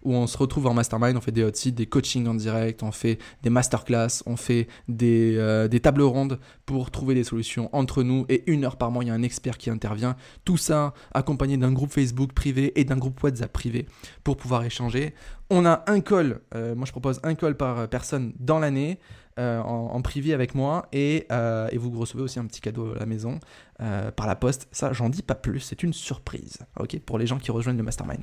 où 0.03 0.15
on 0.15 0.27
se 0.27 0.39
retrouve 0.39 0.67
en 0.67 0.75
mastermind, 0.75 1.17
on 1.17 1.21
fait 1.21 1.33
des 1.33 1.43
hot 1.43 1.51
seats, 1.55 1.71
des 1.71 1.87
coachings 1.87 2.27
en 2.29 2.35
direct, 2.35 2.83
on 2.83 2.93
fait 2.93 3.19
des 3.43 3.51
masterclass, 3.51 4.23
on 4.27 4.37
fait 4.37 4.69
des, 4.89 5.37
euh, 5.37 5.67
des 5.67 5.81
tables 5.81 6.03
rondes 6.03 6.39
pour 6.67 6.91
trouver 6.91 7.15
des 7.15 7.25
solutions 7.25 7.69
entre 7.73 8.03
nous 8.03 8.27
et 8.29 8.45
une 8.51 8.65
heure 8.65 8.77
par 8.77 8.91
mois, 8.91 9.03
il 9.03 9.09
y 9.09 9.11
a 9.11 9.15
un 9.15 9.23
expert 9.23 9.59
qui 9.59 9.71
intervient. 9.71 10.17
Tout 10.45 10.57
ça 10.57 10.95
accompagné 11.15 11.57
d'un 11.57 11.73
groupe 11.73 11.91
Facebook 11.91 12.33
privé 12.33 12.73
et 12.81 12.85
d'un 12.85 12.97
groupe 12.97 13.21
WhatsApp 13.23 13.53
privé 13.53 13.87
pour 14.23 14.37
pouvoir 14.37 14.65
échanger. 14.65 15.15
On 15.51 15.67
a 15.67 15.85
un 15.87 16.01
call, 16.01 16.41
moi 16.55 16.87
je 16.87 16.93
propose 16.93 17.21
un 17.23 17.35
call 17.35 17.57
par 17.57 17.89
personne 17.89 18.33
dans 18.39 18.59
l'année. 18.59 18.99
Euh, 19.39 19.61
en, 19.63 20.03
privé 20.03 20.35
avec 20.35 20.55
moi 20.55 20.87
et, 20.93 21.27
euh, 21.33 21.67
et, 21.73 21.79
vous 21.79 21.91
recevez 21.99 22.23
aussi 22.23 22.39
un 22.39 22.45
petit 22.45 22.61
cadeau 22.61 22.93
à 22.95 22.99
la 22.99 23.07
maison 23.07 23.41
euh, 23.81 24.11
par 24.11 24.27
la 24.27 24.37
poste. 24.37 24.69
Ça, 24.73 24.93
j'en 24.93 25.09
dis 25.09 25.23
pas 25.23 25.35
plus, 25.35 25.61
c'est 25.61 25.83
une 25.83 25.95
surprise, 25.95 26.59
pour 27.07 27.17
les 27.17 27.27
gens 27.27 27.39
qui 27.39 27.51
rejoignent 27.51 27.79
le 27.79 27.83
mastermind. 27.83 28.21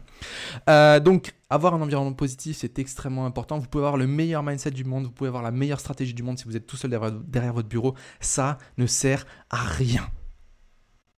donc, 1.03 1.33
avoir 1.49 1.73
un 1.73 1.81
environnement 1.81 2.13
positif, 2.13 2.57
c'est 2.57 2.77
extrêmement 2.77 3.25
important. 3.25 3.57
Vous 3.57 3.67
pouvez 3.67 3.85
avoir 3.85 3.97
le 3.97 4.05
meilleur 4.05 4.43
mindset 4.43 4.69
du 4.69 4.83
monde, 4.83 5.05
vous 5.05 5.11
pouvez 5.11 5.29
avoir 5.29 5.41
la 5.41 5.51
meilleure 5.51 5.79
stratégie 5.79 6.13
du 6.13 6.21
monde 6.21 6.37
si 6.37 6.45
vous 6.45 6.55
êtes 6.55 6.67
tout 6.67 6.77
seul 6.77 6.91
derrière 7.27 7.53
votre 7.53 7.69
bureau. 7.69 7.95
Ça 8.19 8.59
ne 8.77 8.85
sert 8.85 9.25
à 9.49 9.57
rien. 9.57 10.07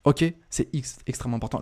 Ok, 0.06 0.24
c'est 0.50 0.70
extrêmement 1.08 1.36
important. 1.36 1.60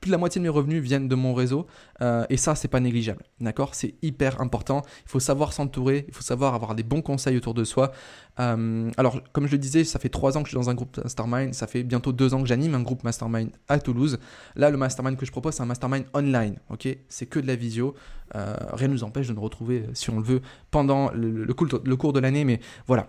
plus 0.00 0.08
de 0.08 0.12
la 0.12 0.18
moitié 0.18 0.38
de 0.38 0.42
mes 0.42 0.50
revenus 0.50 0.82
viennent 0.82 1.08
de 1.08 1.14
mon 1.14 1.32
réseau 1.32 1.66
euh, 2.02 2.26
et 2.28 2.36
ça, 2.36 2.54
c'est 2.54 2.68
pas 2.68 2.78
négligeable. 2.78 3.24
D'accord? 3.40 3.74
C'est 3.74 3.94
hyper 4.02 4.42
important. 4.42 4.82
Il 5.06 5.08
faut 5.08 5.18
savoir 5.18 5.54
s'entourer, 5.54 6.04
il 6.06 6.12
faut 6.12 6.22
savoir 6.22 6.54
avoir 6.54 6.74
des 6.74 6.82
bons 6.82 7.00
conseils 7.00 7.38
autour 7.38 7.54
de 7.54 7.64
soi. 7.64 7.90
Euh, 8.38 8.90
alors, 8.98 9.22
comme 9.32 9.46
je 9.46 9.52
le 9.52 9.58
disais, 9.58 9.84
ça 9.84 9.98
fait 9.98 10.10
trois 10.10 10.36
ans 10.36 10.42
que 10.42 10.50
je 10.50 10.50
suis 10.50 10.62
dans 10.62 10.68
un 10.68 10.74
groupe 10.74 10.98
Mastermind. 10.98 11.54
Ça 11.54 11.66
fait 11.66 11.82
bientôt 11.82 12.12
deux 12.12 12.34
ans 12.34 12.42
que 12.42 12.48
j'anime 12.48 12.74
un 12.74 12.82
groupe 12.82 13.02
Mastermind 13.02 13.50
à 13.66 13.78
Toulouse. 13.78 14.18
Là, 14.56 14.68
le 14.68 14.76
Mastermind 14.76 15.16
que 15.16 15.24
je 15.24 15.32
propose, 15.32 15.54
c'est 15.54 15.62
un 15.62 15.66
Mastermind 15.66 16.04
online. 16.12 16.56
Ok? 16.68 16.86
C'est 17.08 17.26
que 17.26 17.40
de 17.40 17.46
la 17.46 17.56
visio. 17.56 17.94
Euh, 18.34 18.54
rien 18.74 18.88
ne 18.88 18.92
nous 18.92 19.04
empêche 19.04 19.26
de 19.26 19.32
nous 19.32 19.40
retrouver, 19.40 19.86
si 19.94 20.10
on 20.10 20.18
le 20.18 20.22
veut, 20.22 20.42
pendant 20.70 21.10
le 21.12 21.96
cours 21.96 22.12
de 22.12 22.20
l'année. 22.20 22.44
Mais 22.44 22.60
voilà. 22.86 23.08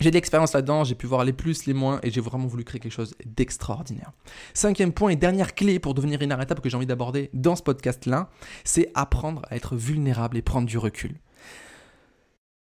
J'ai 0.00 0.10
de 0.10 0.14
l'expérience 0.14 0.52
là-dedans, 0.52 0.84
j'ai 0.84 0.94
pu 0.94 1.06
voir 1.06 1.24
les 1.24 1.32
plus, 1.32 1.66
les 1.66 1.74
moins, 1.74 1.98
et 2.02 2.10
j'ai 2.10 2.20
vraiment 2.20 2.46
voulu 2.46 2.64
créer 2.64 2.80
quelque 2.80 2.92
chose 2.92 3.14
d'extraordinaire. 3.24 4.12
Cinquième 4.54 4.92
point 4.92 5.10
et 5.10 5.16
dernière 5.16 5.54
clé 5.54 5.78
pour 5.78 5.94
devenir 5.94 6.22
inarrêtable 6.22 6.60
que 6.60 6.68
j'ai 6.68 6.76
envie 6.76 6.86
d'aborder 6.86 7.30
dans 7.32 7.56
ce 7.56 7.62
podcast-là, 7.62 8.30
c'est 8.64 8.90
apprendre 8.94 9.42
à 9.50 9.56
être 9.56 9.76
vulnérable 9.76 10.36
et 10.36 10.42
prendre 10.42 10.66
du 10.66 10.78
recul. 10.78 11.16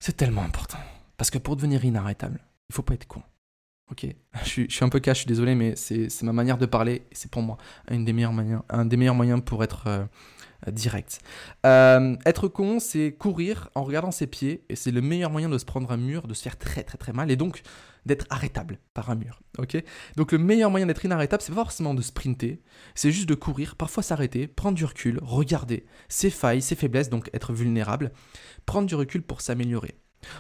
C'est 0.01 0.17
tellement 0.17 0.43
important. 0.43 0.79
Parce 1.17 1.31
que 1.31 1.39
pour 1.39 1.57
devenir 1.57 1.85
inarrêtable, 1.85 2.41
il 2.69 2.75
faut 2.75 2.83
pas 2.83 2.95
être 2.95 3.07
con. 3.07 3.23
Ok 3.91 4.07
je 4.45 4.49
suis, 4.49 4.69
un 4.81 4.89
peu 4.89 5.01
cash, 5.01 5.19
je 5.19 5.21
suis 5.21 5.29
désolé, 5.29 5.55
mais 5.55 5.77
c'est 5.77 6.23
ma 6.23 6.33
manière 6.33 6.57
de 6.57 6.67
parler, 6.67 7.03
c'est 7.13 7.31
pour 7.31 7.43
moi 7.43 7.59
une 7.91 8.01
un 8.69 8.85
des 8.85 8.97
meilleurs 8.97 9.15
moyens 9.15 9.43
pour 9.45 9.63
être 9.63 9.85
euh, 9.87 10.05
direct. 10.71 11.21
Euh, 11.67 12.17
être 12.27 12.49
con, 12.49 12.79
c'est 12.79 13.13
courir 13.13 13.71
en 13.75 13.83
regardant 13.83 14.11
ses 14.11 14.27
pieds, 14.27 14.65
et 14.69 14.77
c'est 14.77 14.91
le 14.91 15.01
meilleur 15.01 15.31
moyen 15.31 15.49
de 15.49 15.59
se 15.59 15.65
prendre 15.65 15.91
un 15.91 15.97
mur, 15.97 16.27
de 16.27 16.35
se 16.35 16.43
faire 16.43 16.59
très 16.59 16.83
très 16.83 16.99
très 16.99 17.13
mal, 17.13 17.31
et 17.31 17.37
donc 17.37 17.63
d'être 18.07 18.27
arrêtable 18.31 18.79
par 18.95 19.11
un 19.11 19.15
mur. 19.15 19.41
Ok? 19.59 19.83
Donc 20.17 20.33
le 20.33 20.39
meilleur 20.39 20.71
moyen 20.71 20.87
d'être 20.87 21.05
inarrêtable, 21.05 21.43
c'est 21.43 21.53
forcément 21.53 21.95
de 21.95 22.03
sprinter, 22.03 22.61
c'est 22.95 23.13
juste 23.13 23.29
de 23.29 23.35
courir, 23.35 23.77
parfois 23.77 24.03
s'arrêter, 24.03 24.47
prendre 24.47 24.77
du 24.77 24.85
recul, 24.85 25.19
regarder 25.23 25.87
ses 26.09 26.31
failles, 26.31 26.63
ses 26.63 26.75
faiblesses, 26.75 27.11
donc 27.11 27.31
être 27.33 27.53
vulnérable, 27.53 28.13
prendre 28.67 28.87
du 28.87 28.95
recul 28.95 29.23
pour 29.23 29.41
s'améliorer. 29.41 29.95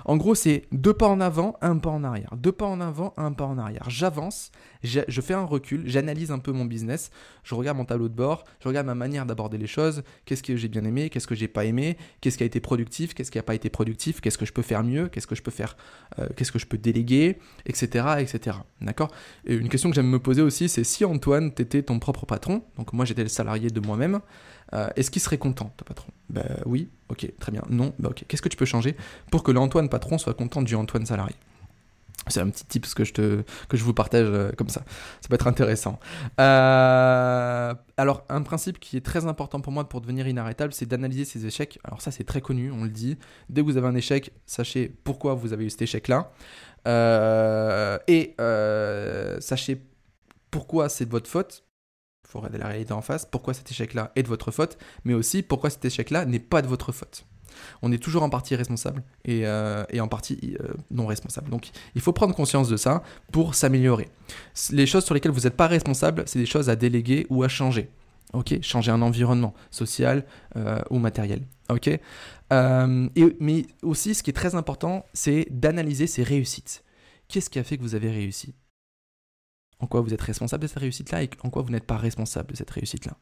En 0.05 0.17
gros, 0.17 0.35
c'est 0.35 0.65
deux 0.73 0.93
pas 0.93 1.09
en 1.09 1.21
avant, 1.21 1.57
un 1.61 1.79
pas 1.79 1.91
en 1.91 2.05
arrière. 2.05 2.35
Deux 2.37 2.53
pas 2.53 2.67
en 2.67 2.81
avant, 2.81 3.15
un 3.17 3.33
pas 3.33 3.45
en 3.45 3.59
arrière. 3.59 3.85
J'avance, 3.89 4.51
je 4.83 5.21
fais 5.21 5.35
un 5.35 5.45
recul, 5.45 5.83
j'analyse 5.87 6.31
un 6.31 6.39
peu 6.39 6.53
mon 6.53 6.65
business, 6.65 7.11
je 7.45 7.55
regarde 7.55 7.77
mon 7.77 7.85
tableau 7.85 8.09
de 8.09 8.15
bord, 8.15 8.45
je 8.61 8.69
regarde 8.69 8.87
ma 8.87 8.95
manière 8.95 9.27
d'aborder 9.27 9.59
les 9.59 9.67
choses, 9.67 10.03
qu'est-ce 10.25 10.43
que 10.43 10.57
j'ai 10.57 10.69
bien 10.69 10.85
aimé, 10.85 11.11
qu'est-ce 11.11 11.27
que 11.27 11.35
j'ai 11.35 11.49
pas 11.49 11.65
aimé, 11.65 11.97
qu'est-ce 12.21 12.37
qui 12.37 12.43
a 12.43 12.47
été 12.47 12.61
productif, 12.61 13.15
qu'est-ce 13.15 13.31
qui 13.31 13.39
n'a 13.39 13.43
pas 13.43 13.55
été 13.55 13.71
productif, 13.71 14.21
qu'est-ce 14.21 14.39
que 14.39 14.47
je 14.47 14.53
peux 14.53 14.63
faire 14.63 14.83
mieux, 14.83 15.09
qu'est-ce 15.09 15.27
que 15.27 15.35
je 15.35 15.43
peux 15.43 15.51
faire, 15.51 15.77
euh, 16.19 16.29
qu'est-ce 16.37 16.53
que 16.53 16.59
je 16.59 16.67
peux 16.67 16.79
déléguer, 16.79 17.39
etc. 17.67 18.07
etc. 18.19 18.59
D'accord? 18.81 19.11
Une 19.47 19.69
question 19.69 19.91
que 19.91 19.95
j'aime 19.95 20.09
me 20.09 20.19
poser 20.19 20.43
aussi, 20.43 20.69
c'est 20.69 20.85
si 20.85 21.05
Antoine, 21.05 21.53
t'étais 21.53 21.83
ton 21.83 21.99
propre 21.99 22.27
patron, 22.27 22.63
donc 22.77 22.93
moi 22.93 23.05
j'étais 23.05 23.23
le 23.23 23.29
salarié 23.29 23.71
de 23.71 23.81
moi-même, 23.81 24.21
euh, 24.75 24.89
est-ce 24.97 25.11
qu'il 25.11 25.23
serait 25.23 25.39
content, 25.39 25.73
ton 25.77 25.85
patron? 25.85 26.09
Ben 26.31 26.47
oui, 26.65 26.89
ok, 27.09 27.31
très 27.39 27.53
bien. 27.53 27.63
Non, 27.69 27.93
bah 27.99 28.09
ok. 28.11 28.25
Qu'est-ce 28.27 28.43
que 28.43 28.49
tu 28.49 28.57
peux 28.57 28.65
changer 28.65 28.97
pour 29.31 29.43
que 29.43 29.53
l'Antoine 29.53 29.89
patron 29.89 30.19
soit 30.19 30.35
content 30.35 30.63
du 30.63 30.75
Antoine 30.75 31.07
salarié? 31.07 31.35
C'est 32.29 32.41
un 32.41 32.49
petit 32.51 32.65
tip 32.65 32.87
que 32.95 33.05
je, 33.05 33.13
te, 33.13 33.43
que 33.69 33.77
je 33.77 33.83
vous 33.83 33.95
partage 33.95 34.29
euh, 34.29 34.53
comme 34.57 34.69
ça. 34.69 34.85
Ça 35.21 35.29
peut 35.29 35.35
être 35.35 35.49
intéressant. 35.49 35.99
Euh, 36.41 37.75
alors, 37.97 38.25
un 38.29 38.43
principe 38.43 38.79
qui 38.79 38.97
est 38.97 39.01
très 39.01 39.27
important 39.27 39.61
pour 39.61 39.73
moi 39.73 39.89
pour 39.89 40.01
devenir 40.01 40.29
inarrêtable, 40.29 40.73
c'est 40.73 40.87
d'analyser 40.87 41.25
ses 41.25 41.47
échecs. 41.47 41.81
Alors 41.83 42.01
ça, 42.01 42.13
c'est 42.13 42.25
très 42.25 42.41
connu, 42.41 42.71
on 42.71 42.85
le 42.85 42.91
dit. 42.91 43.19
Dès 43.49 43.61
que 43.61 43.67
vous 43.67 43.77
avez 43.77 43.89
un 43.89 43.97
échec, 43.97 44.33
sachez 44.47 44.95
pourquoi 45.03 45.35
vous 45.35 45.53
avez 45.53 45.65
eu 45.65 45.71
cet 45.71 45.83
échec-là. 45.83 46.31
et 48.07 48.37
sachez 49.41 49.83
pourquoi 50.53 50.89
c'est 50.89 51.07
de 51.07 51.11
votre 51.11 51.29
faute 51.29 51.65
faut 52.33 52.39
regarder 52.39 52.59
la 52.59 52.69
réalité 52.69 52.93
en 52.93 53.03
face, 53.03 53.27
pourquoi 53.27 53.53
cet 53.53 53.71
échec-là 53.71 54.11
est 54.17 54.23
de 54.23 54.29
votre 54.29 54.51
faute, 54.51 54.79
mais 55.05 55.13
aussi 55.13 55.43
pourquoi 55.43 55.69
cet 55.71 55.85
échec-là 55.85 56.25
n'est 56.25 56.39
pas 56.39 56.63
de 56.63 56.67
votre 56.67 56.91
faute. 56.91 57.27
On 57.83 57.93
est 57.93 57.99
toujours 57.99 58.23
en 58.23 58.31
partie 58.31 58.57
responsable 58.57 59.03
et, 59.27 59.47
euh, 59.47 59.85
en 60.01 60.09
partie 60.09 60.57
euh, 60.61 60.73
non 60.91 61.07
responsable. 61.07 61.51
Donc 61.51 61.71
il 61.95 62.01
faut 62.01 62.15
prendre 62.15 62.35
conscience 62.35 62.69
de 62.69 62.79
ça 62.79 63.03
pour 63.31 63.55
s'améliorer. 63.55 64.09
Les 64.71 64.87
choses 64.87 65.05
sur 65.05 65.13
lesquelles 65.13 65.33
vous 65.33 65.43
n'êtes 65.43 65.57
pas 65.57 65.67
responsable, 65.67 66.23
c'est 66.27 66.39
des 66.39 66.47
choses 66.47 66.71
à 66.71 66.77
déléguer 66.77 67.27
ou 67.29 67.43
à 67.43 67.49
changer. 67.49 67.91
Ok, 68.33 68.63
changer 68.63 68.91
un 68.91 69.03
environnement 69.03 69.53
social 69.71 70.25
euh, 70.57 70.81
ou 70.89 70.99
matériel. 70.99 71.43
Ok, 71.69 71.91
mais 72.51 73.67
aussi 73.83 74.15
ce 74.15 74.23
qui 74.23 74.31
est 74.31 74.35
très 74.35 74.55
important, 74.55 75.05
c'est 75.13 75.49
d'analyser 75.51 76.07
ses 76.07 76.23
réussites. 76.23 76.83
Qu'est-ce 77.29 77.51
qui 77.51 77.59
a 77.59 77.65
fait 77.65 77.77
que 77.77 77.83
vous 77.83 77.95
avez 77.95 78.11
réussi? 78.11 78.55
En 79.83 79.87
quoi 79.87 80.01
vous 80.01 80.15
êtes 80.15 80.23
responsable 80.23 80.63
de 80.63 80.69
cette 80.69 80.79
réussite-là 80.79 81.25
et 81.25 81.31
en 81.43 81.51
quoi 81.51 81.63
vous 81.63 81.71
n'êtes 81.71 81.85
pas 81.85 81.97
responsable 81.97 82.53
de 82.53 82.57
cette 82.57 82.71
réussite-là. 82.71 83.17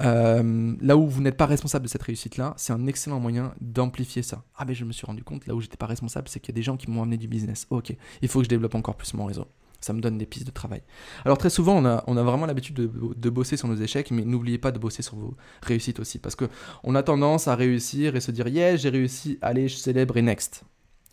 Euh, 0.00 0.74
là 0.80 0.96
où 0.96 1.08
vous 1.08 1.22
n'êtes 1.22 1.36
pas 1.36 1.46
responsable 1.46 1.84
de 1.84 1.88
cette 1.88 2.02
réussite-là, 2.02 2.54
c'est 2.56 2.72
un 2.72 2.86
excellent 2.86 3.18
moyen 3.18 3.54
d'amplifier 3.60 4.22
ça. 4.22 4.44
Ah 4.56 4.64
ben 4.64 4.74
je 4.74 4.84
me 4.84 4.92
suis 4.92 5.06
rendu 5.06 5.24
compte, 5.24 5.46
là 5.46 5.54
où 5.54 5.60
j'étais 5.60 5.76
pas 5.76 5.86
responsable, 5.86 6.28
c'est 6.28 6.40
qu'il 6.40 6.52
y 6.52 6.54
a 6.54 6.58
des 6.58 6.62
gens 6.62 6.76
qui 6.76 6.90
m'ont 6.90 7.02
amené 7.02 7.16
du 7.16 7.28
business. 7.28 7.66
Ok, 7.70 7.96
il 8.20 8.28
faut 8.28 8.40
que 8.40 8.44
je 8.44 8.48
développe 8.48 8.74
encore 8.74 8.96
plus 8.96 9.14
mon 9.14 9.24
réseau. 9.24 9.46
Ça 9.80 9.92
me 9.92 10.00
donne 10.00 10.16
des 10.16 10.26
pistes 10.26 10.46
de 10.46 10.50
travail. 10.50 10.82
Alors 11.24 11.38
très 11.38 11.50
souvent, 11.50 11.76
on 11.76 12.16
a, 12.16 12.22
vraiment 12.22 12.46
l'habitude 12.46 12.74
de, 12.74 13.30
bosser 13.30 13.56
sur 13.56 13.68
nos 13.68 13.76
échecs, 13.76 14.10
mais 14.10 14.24
n'oubliez 14.24 14.58
pas 14.58 14.72
de 14.72 14.78
bosser 14.78 15.02
sur 15.02 15.16
vos 15.16 15.36
réussites 15.62 16.00
aussi, 16.00 16.18
parce 16.18 16.34
que 16.34 16.46
on 16.82 16.94
a 16.94 17.02
tendance 17.02 17.48
à 17.48 17.54
réussir 17.54 18.16
et 18.16 18.20
se 18.20 18.30
dire 18.30 18.48
yeah 18.48 18.76
j'ai 18.76 18.88
réussi, 18.88 19.38
allez 19.42 19.68
je 19.68 19.76
célèbre 19.76 20.16
et 20.16 20.22
next. 20.22 20.64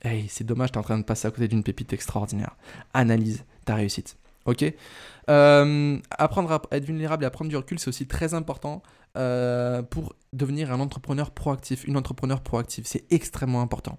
Hey, 0.04 0.26
c'est 0.30 0.46
dommage, 0.46 0.72
tu 0.72 0.78
es 0.78 0.80
en 0.80 0.84
train 0.84 0.98
de 0.98 1.04
passer 1.04 1.28
à 1.28 1.32
côté 1.32 1.48
d'une 1.48 1.64
pépite 1.64 1.94
extraordinaire. 1.94 2.56
Analyse 2.94 3.44
ta 3.66 3.76
réussite. 3.76 4.18
Ok 4.46 4.66
euh, 5.30 6.00
Apprendre 6.18 6.52
à 6.52 6.62
être 6.72 6.86
vulnérable 6.86 7.24
et 7.24 7.28
à 7.28 7.30
prendre 7.30 7.50
du 7.50 7.58
recul, 7.58 7.80
c'est 7.80 7.88
aussi 7.88 8.08
très 8.08 8.34
important 8.34 8.82
euh, 9.18 9.82
pour 9.82 10.16
devenir 10.34 10.72
un 10.72 10.80
entrepreneur 10.80 11.32
proactif, 11.32 11.84
une 11.86 11.98
entrepreneur 11.98 12.42
proactive. 12.42 12.86
C'est 12.88 13.06
extrêmement 13.12 13.62
important. 13.62 13.98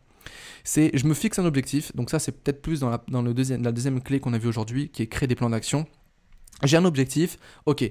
C'est 0.64 0.90
je 0.94 1.06
me 1.06 1.14
fixe 1.14 1.38
un 1.38 1.44
objectif, 1.44 1.94
donc 1.94 2.10
ça 2.10 2.18
c'est 2.18 2.32
peut-être 2.32 2.62
plus 2.62 2.80
dans, 2.80 2.90
la, 2.90 2.98
deuxième, 3.32 4.02
clé 4.02 4.20
qu'on 4.20 4.32
a 4.32 4.38
vu 4.38 4.48
aujourd'hui, 4.48 4.88
qui 4.88 5.02
est 5.02 5.06
créer 5.06 5.26
des 5.26 5.34
plans 5.34 5.50
d'action. 5.50 5.86
J'ai 6.64 6.76
un 6.76 6.84
objectif, 6.84 7.38
ok. 7.66 7.90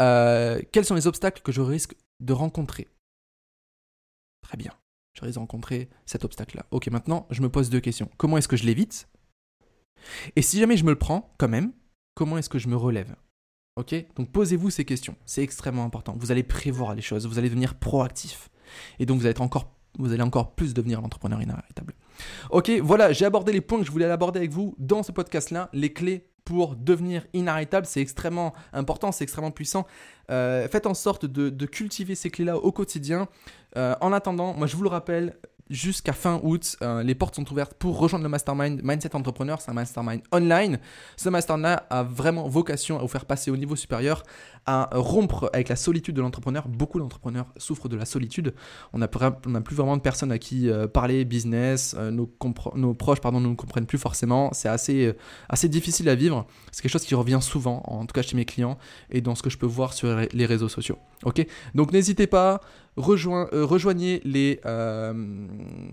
Euh, 0.00 0.60
quels 0.72 0.84
sont 0.84 0.94
les 0.94 1.06
obstacles 1.06 1.42
que 1.42 1.52
je 1.52 1.60
risque 1.60 1.94
de 2.20 2.32
rencontrer? 2.32 2.88
Très 4.42 4.56
bien, 4.56 4.72
je 5.14 5.22
risque 5.22 5.34
de 5.34 5.40
rencontrer 5.40 5.88
cet 6.06 6.24
obstacle-là. 6.24 6.66
Ok, 6.70 6.88
maintenant 6.88 7.26
je 7.30 7.42
me 7.42 7.48
pose 7.48 7.70
deux 7.70 7.80
questions. 7.80 8.08
Comment 8.16 8.38
est-ce 8.38 8.48
que 8.48 8.56
je 8.56 8.64
l'évite? 8.64 9.08
Et 10.36 10.42
si 10.42 10.58
jamais 10.58 10.76
je 10.76 10.84
me 10.84 10.90
le 10.90 10.98
prends 10.98 11.34
quand 11.38 11.48
même, 11.48 11.72
comment 12.14 12.38
est-ce 12.38 12.48
que 12.48 12.58
je 12.58 12.68
me 12.68 12.76
relève? 12.76 13.14
Ok? 13.76 13.94
Donc 14.16 14.30
posez-vous 14.30 14.70
ces 14.70 14.84
questions, 14.84 15.16
c'est 15.26 15.42
extrêmement 15.42 15.84
important. 15.84 16.14
Vous 16.18 16.30
allez 16.30 16.42
prévoir 16.42 16.94
les 16.94 17.02
choses, 17.02 17.26
vous 17.26 17.38
allez 17.38 17.48
devenir 17.48 17.74
proactif. 17.74 18.50
Et 18.98 19.06
donc 19.06 19.20
vous 19.20 19.26
allez 19.26 20.22
encore 20.22 20.54
plus 20.54 20.74
devenir 20.74 21.00
l'entrepreneur 21.00 21.42
inarrêtable. 21.42 21.94
Ok, 22.50 22.70
voilà, 22.82 23.12
j'ai 23.12 23.24
abordé 23.24 23.52
les 23.52 23.60
points 23.60 23.80
que 23.80 23.86
je 23.86 23.90
voulais 23.90 24.06
aborder 24.06 24.38
avec 24.38 24.52
vous 24.52 24.74
dans 24.78 25.02
ce 25.02 25.12
podcast-là, 25.12 25.70
les 25.72 25.92
clés 25.92 26.28
pour 26.44 26.76
devenir 26.76 27.26
inarrêtable, 27.32 27.86
c'est 27.86 28.00
extrêmement 28.00 28.52
important, 28.72 29.12
c'est 29.12 29.24
extrêmement 29.24 29.50
puissant. 29.50 29.86
Euh, 30.30 30.68
faites 30.68 30.86
en 30.86 30.94
sorte 30.94 31.24
de, 31.24 31.66
cultiver 31.66 32.14
ces 32.14 32.30
clés-là 32.30 32.58
au 32.58 32.70
quotidien. 32.70 33.28
Euh, 33.76 33.94
en 34.00 34.12
attendant, 34.12 34.54
moi 34.54 34.66
je 34.66 34.76
vous 34.76 34.82
le 34.82 34.90
rappelle, 34.90 35.38
jusqu'à 35.70 36.12
fin 36.12 36.40
août. 36.42 36.76
Euh, 36.82 37.02
les 37.02 37.14
portes 37.14 37.36
sont 37.36 37.50
ouvertes 37.50 37.74
pour 37.74 37.98
rejoindre 37.98 38.22
le 38.22 38.28
mastermind 38.28 38.80
Mindset 38.82 39.14
Entrepreneur. 39.16 39.60
C'est 39.60 39.70
un 39.70 39.74
mastermind 39.74 40.22
online. 40.32 40.78
Ce 41.16 41.28
mastermind 41.28 41.80
a 41.90 42.02
vraiment 42.02 42.48
vocation 42.48 42.98
à 42.98 43.02
vous 43.02 43.08
faire 43.08 43.24
passer 43.24 43.50
au 43.50 43.56
niveau 43.56 43.76
supérieur, 43.76 44.22
à 44.66 44.90
rompre 44.92 45.50
avec 45.52 45.68
la 45.68 45.76
solitude 45.76 46.14
de 46.14 46.20
l'entrepreneur. 46.20 46.68
Beaucoup 46.68 46.98
d'entrepreneurs 46.98 47.46
souffrent 47.56 47.88
de 47.88 47.96
la 47.96 48.04
solitude. 48.04 48.54
On 48.92 48.98
n'a 48.98 49.08
plus 49.08 49.76
vraiment 49.76 49.96
de 49.96 50.02
personnes 50.02 50.32
à 50.32 50.38
qui 50.38 50.68
euh, 50.68 50.86
parler 50.86 51.24
business. 51.24 51.94
Euh, 51.98 52.10
nos, 52.10 52.26
proches 52.94 53.20
pardon, 53.20 53.40
ne 53.40 53.48
nous 53.48 53.56
comprennent 53.56 53.86
plus 53.86 53.98
forcément. 53.98 54.50
C'est 54.52 54.68
assez, 54.68 55.12
assez 55.48 55.68
difficile 55.68 56.08
à 56.08 56.14
vivre. 56.14 56.46
C'est 56.72 56.82
quelque 56.82 56.92
chose 56.92 57.04
qui 57.04 57.14
revient 57.14 57.40
souvent, 57.40 57.82
en 57.86 58.06
tout 58.06 58.12
cas 58.12 58.22
chez 58.22 58.36
mes 58.36 58.44
clients 58.44 58.78
et 59.10 59.20
dans 59.20 59.34
ce 59.34 59.42
que 59.42 59.50
je 59.50 59.58
peux 59.58 59.66
voir 59.66 59.92
sur 59.92 60.14
les 60.32 60.46
réseaux 60.46 60.68
sociaux. 60.68 60.98
Donc 61.74 61.92
n'hésitez 61.92 62.26
pas. 62.26 62.60
Euh, 62.96 63.02
euh, 64.66 65.48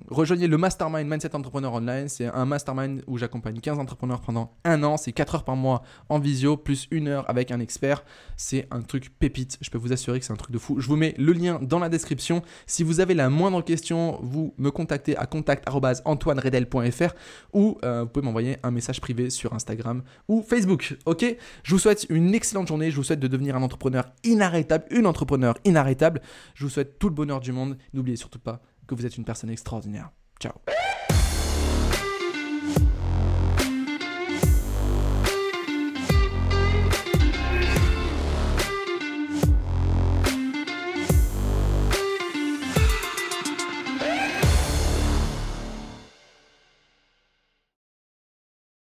rejoignez 0.10 0.48
le 0.48 0.58
Mastermind 0.58 1.10
Mindset 1.10 1.36
Entrepreneur 1.36 1.74
Online. 1.74 2.08
C'est 2.08 2.28
un 2.28 2.46
mastermind 2.46 3.02
où 3.08 3.18
j'accompagne 3.18 3.60
15 3.60 3.80
entrepreneurs 3.80 4.22
pendant 4.22 4.54
un 4.64 4.84
an. 4.84 4.98
C'est 4.98 5.12
4 5.12 5.36
heures 5.36 5.44
par 5.44 5.56
mois 5.56 5.82
en 6.10 6.20
visio, 6.20 6.58
plus 6.58 6.88
une 6.92 7.08
heure 7.08 7.28
avec 7.30 7.52
un 7.52 7.60
expert. 7.60 8.04
C'est 8.38 8.68
un 8.72 8.82
truc 8.82 9.12
pépite. 9.18 9.58
Je 9.62 9.70
peux 9.70 9.78
vous 9.78 9.94
assurer 9.94 10.20
que 10.20 10.26
c'est 10.26 10.34
un 10.34 10.38
truc 10.38 10.52
de 10.52 10.60
fou. 10.60 10.80
Je 10.80 10.88
vous 10.88 10.96
mets 10.96 11.16
le 11.18 11.34
lien 11.34 11.60
dans 11.62 11.80
la 11.80 11.90
description. 11.90 12.44
Si 12.68 12.84
vous 12.84 13.00
avez 13.00 13.16
la 13.16 13.30
moindre 13.30 13.64
question, 13.64 14.20
vous 14.22 14.54
me 14.58 14.70
contactez 14.70 15.18
à 15.18 15.26
contact.antoineredel.fr 15.26 17.14
ou 17.54 17.78
euh, 17.84 18.04
vous 18.04 18.10
pouvez 18.10 18.26
m'envoyer 18.26 18.58
un 18.64 18.72
message 18.72 19.02
privé 19.02 19.30
sur 19.30 19.54
Instagram 19.54 20.04
ou 20.28 20.44
Facebook. 20.44 20.96
Ok? 21.06 21.26
Je 21.64 21.72
vous 21.72 21.80
souhaite 21.80 22.06
une 22.10 22.36
excellente 22.36 22.68
journée. 22.68 22.92
Je 22.92 22.96
vous 22.96 23.04
souhaite 23.04 23.20
de 23.20 23.28
devenir 23.28 23.56
un 23.56 23.64
entrepreneur 23.64 24.06
inarrêtable, 24.24 24.86
une 24.92 25.08
entrepreneur 25.08 25.56
inarrêtable. 25.66 26.22
Je 26.54 26.66
vous 26.66 26.70
tout 27.00 27.10
le 27.10 27.16
bonheur 27.16 27.40
du 27.40 27.52
monde. 27.52 27.78
N'oubliez 27.94 28.18
surtout 28.18 28.40
pas 28.40 28.62
que 28.88 28.96
vous 28.96 29.06
êtes 29.06 29.18
une 29.18 29.26
personne 29.26 29.50
extraordinaire. 29.50 30.10
Ciao 30.40 30.54